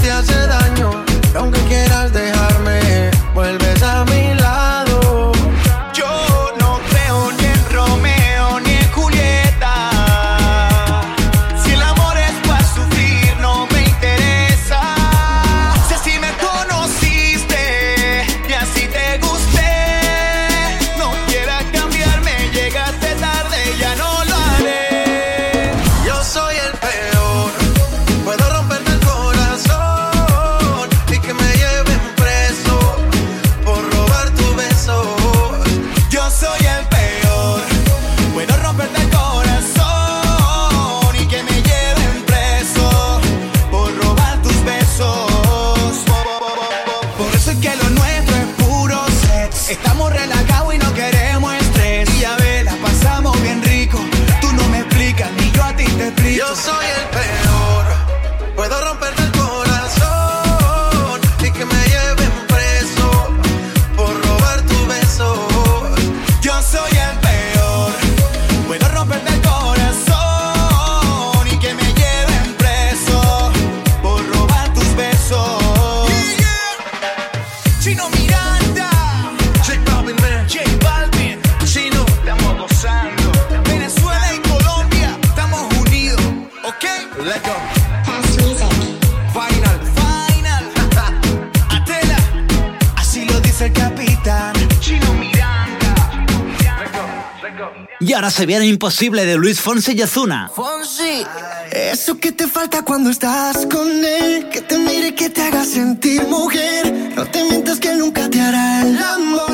se 98.45 98.47
viera 98.47 98.67
imposible 98.67 99.25
de 99.25 99.37
Luis 99.37 99.59
Fonsi 99.59 99.93
y 99.93 100.03
Ozuna. 100.03 100.51
Fonsi. 100.55 101.25
Eso 101.71 102.19
que 102.19 102.31
te 102.31 102.47
falta 102.47 102.83
cuando 102.83 103.09
estás 103.09 103.65
con 103.73 103.89
él, 104.05 104.51
que 104.51 104.61
te 104.61 104.77
mire, 104.77 105.09
y 105.09 105.13
que 105.13 105.31
te 105.31 105.41
haga 105.41 105.65
sentir 105.65 106.27
mujer. 106.27 107.13
No 107.17 107.25
te 107.25 107.43
mientas 107.45 107.81
que 107.81 107.95
nunca 107.95 108.29
te 108.29 108.43
hará 108.43 108.83
el 108.83 108.99
amor. 108.99 109.54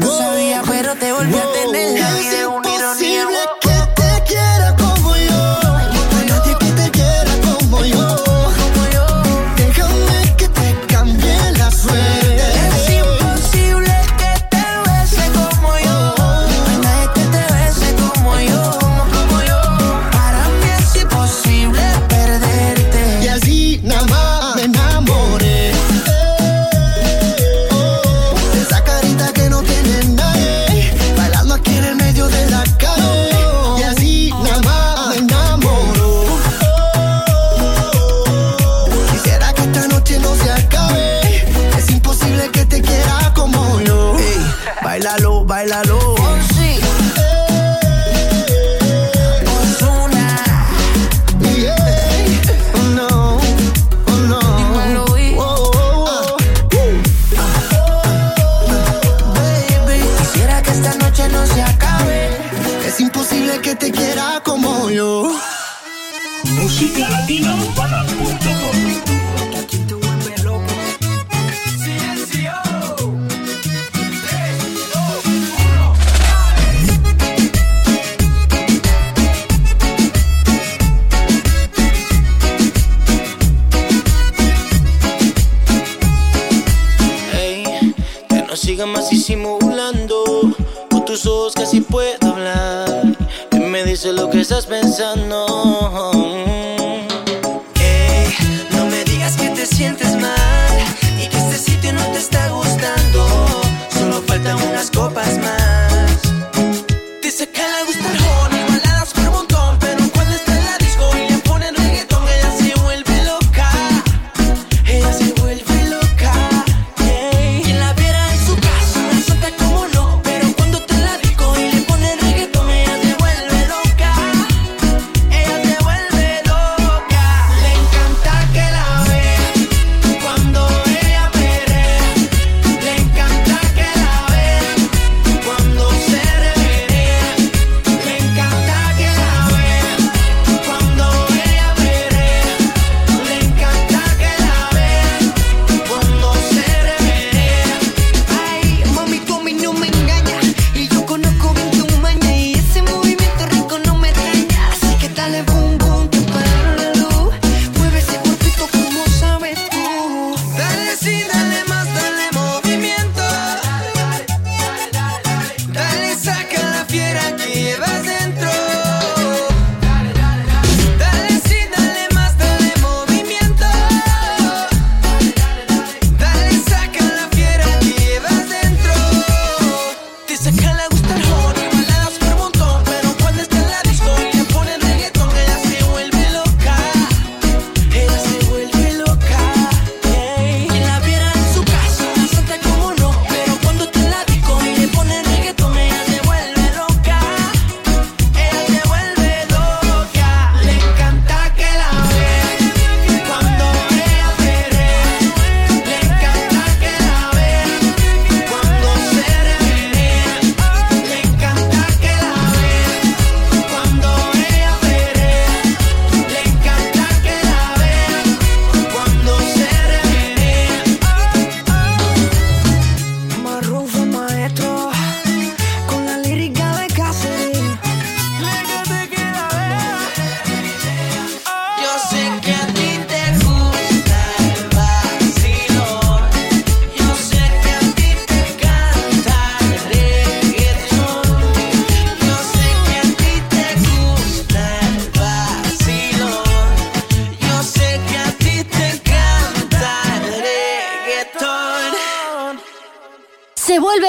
Whoa. 0.00 0.27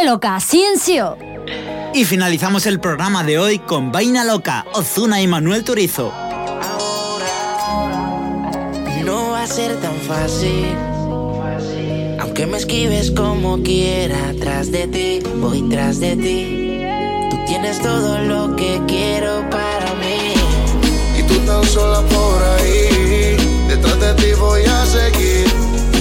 Loca, 0.09 0.39
Ciencio. 0.39 1.17
Y 1.93 2.03
finalizamos 2.03 2.65
el 2.65 2.79
programa 2.79 3.23
de 3.23 3.37
hoy 3.37 3.59
con 3.59 3.91
Vaina 3.91 4.23
Loca, 4.23 4.65
Ozuna 4.73 5.21
y 5.21 5.27
Manuel 5.27 5.63
Turizo. 5.63 6.11
Ahora, 6.11 7.27
no 9.05 9.29
va 9.29 9.43
a 9.43 9.45
ser 9.47 9.79
tan 9.79 9.93
fácil. 10.07 10.75
Aunque 12.19 12.47
me 12.47 12.57
esquives 12.57 13.11
como 13.11 13.61
quiera, 13.61 14.33
tras 14.39 14.71
de 14.71 14.87
ti, 14.87 15.19
voy 15.35 15.61
tras 15.69 15.99
de 15.99 16.15
ti. 16.15 16.81
Tú 17.29 17.37
tienes 17.45 17.79
todo 17.79 18.17
lo 18.17 18.55
que 18.55 18.81
quiero 18.87 19.47
para 19.51 19.93
mí. 19.93 20.33
Y 21.19 21.21
tú 21.21 21.35
tan 21.45 21.63
sola 21.65 22.01
por 22.07 22.43
ahí, 22.57 23.37
detrás 23.67 23.99
de 23.99 24.15
ti 24.15 24.33
voy 24.39 24.63
a 24.63 24.85
seguir. 24.87 25.45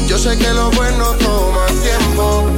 Yo 0.09 0.17
sé 0.17 0.39
que 0.39 0.49
lo 0.55 0.71
bueno 0.71 1.13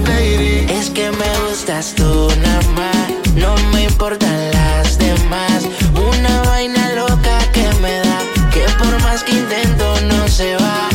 lady. 0.07 0.67
Es 0.71 0.91
que 0.91 1.11
me 1.11 1.31
gustas 1.47 1.95
tú 1.95 2.29
nada 2.43 2.63
más, 2.75 3.09
no 3.35 3.55
me 3.73 3.85
importan 3.85 4.51
las 4.53 4.99
demás. 4.99 5.65
Una 5.95 6.43
vaina 6.43 6.93
loca 6.95 7.39
que 7.53 7.69
me 7.83 7.99
da, 8.01 8.19
que 8.53 8.65
por 8.79 9.01
más 9.03 9.23
que 9.23 9.33
intento 9.33 10.01
no 10.13 10.29
se 10.29 10.57
va. 10.57 10.89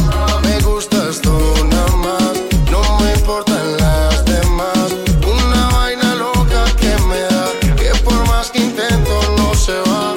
Me 0.43 0.59
gustas 0.61 1.21
tú 1.21 1.31
nada 1.69 1.95
más, 1.97 2.33
no 2.71 2.81
me 2.99 3.11
importan 3.13 3.77
las 3.77 4.25
demás. 4.25 4.87
Una 5.27 5.69
vaina 5.69 6.15
loca 6.15 6.65
que 6.79 6.93
me 7.09 7.19
da, 7.19 7.45
que 7.75 7.91
por 8.03 8.27
más 8.27 8.49
que 8.51 8.59
intento 8.59 9.15
no 9.37 9.53
se 9.53 9.77
va. 9.89 10.13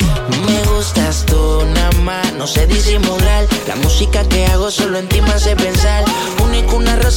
Me 0.46 0.62
gustas 0.72 1.24
tú 1.26 1.64
nada 1.74 1.92
más, 2.02 2.32
no 2.34 2.46
sé 2.46 2.66
disimular. 2.66 3.46
La 3.66 3.76
música 3.76 4.24
que 4.28 4.46
hago 4.46 4.70
solo 4.70 4.98
en 4.98 5.08
ti 5.08 5.20
me 5.20 5.32
hace 5.32 5.54
pensar. 5.56 6.04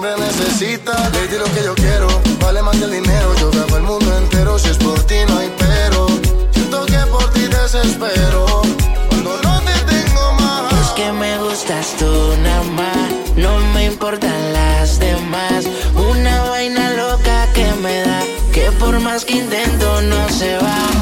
Hombre 0.00 0.16
necesita. 0.16 0.92
Lady, 1.10 1.36
lo 1.36 1.44
que 1.44 1.62
yo 1.62 1.74
quiero, 1.74 2.08
vale 2.40 2.62
más 2.62 2.76
que 2.76 2.84
el 2.84 2.92
dinero. 2.92 3.34
Yo 3.38 3.50
grabo 3.50 3.76
el 3.76 3.82
mundo 3.82 4.16
entero, 4.16 4.58
si 4.58 4.68
es 4.70 4.78
por 4.78 4.98
ti 5.02 5.16
no 5.28 5.38
hay 5.38 5.52
pero. 5.58 6.06
Siento 6.52 6.86
que 6.86 6.98
por 7.10 7.30
ti 7.32 7.42
desespero, 7.42 8.62
cuando 9.08 9.42
no 9.42 9.60
te 9.60 9.92
tengo 9.92 10.32
más. 10.40 10.72
Es 10.80 10.88
que 10.96 11.12
me 11.12 11.38
gustas 11.38 11.94
tú 11.98 12.34
nada 12.42 12.62
más, 12.80 13.36
no 13.36 13.58
me 13.74 13.86
importan 13.86 14.52
las 14.52 14.98
demás. 14.98 15.66
Una 15.94 16.44
vaina 16.44 16.90
loca 16.92 17.46
que 17.52 17.66
me 17.82 18.00
da, 18.00 18.22
que 18.52 18.72
por 18.72 18.98
más 19.00 19.24
que 19.24 19.34
intento 19.34 20.00
no 20.02 20.28
se 20.30 20.56
va. 20.56 20.99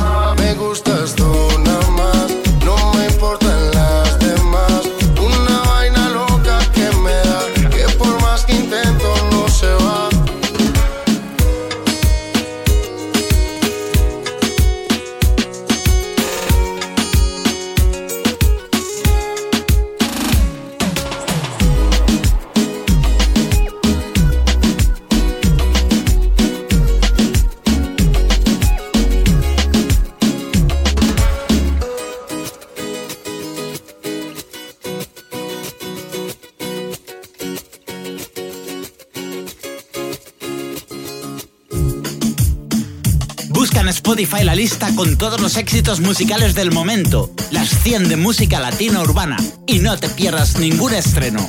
Spotify 44.19 44.43
la 44.43 44.57
lista 44.57 44.93
con 44.97 45.17
todos 45.17 45.41
los 45.41 45.57
éxitos 45.57 46.01
musicales 46.01 46.57
del 46.57 46.73
momento, 46.73 47.31
las 47.53 47.69
100 47.69 48.09
de 48.09 48.17
música 48.17 48.59
latina 48.59 49.01
urbana, 49.01 49.37
y 49.65 49.79
no 49.79 49.97
te 49.97 50.09
pierdas 50.09 50.59
ningún 50.59 50.93
estreno. 50.93 51.47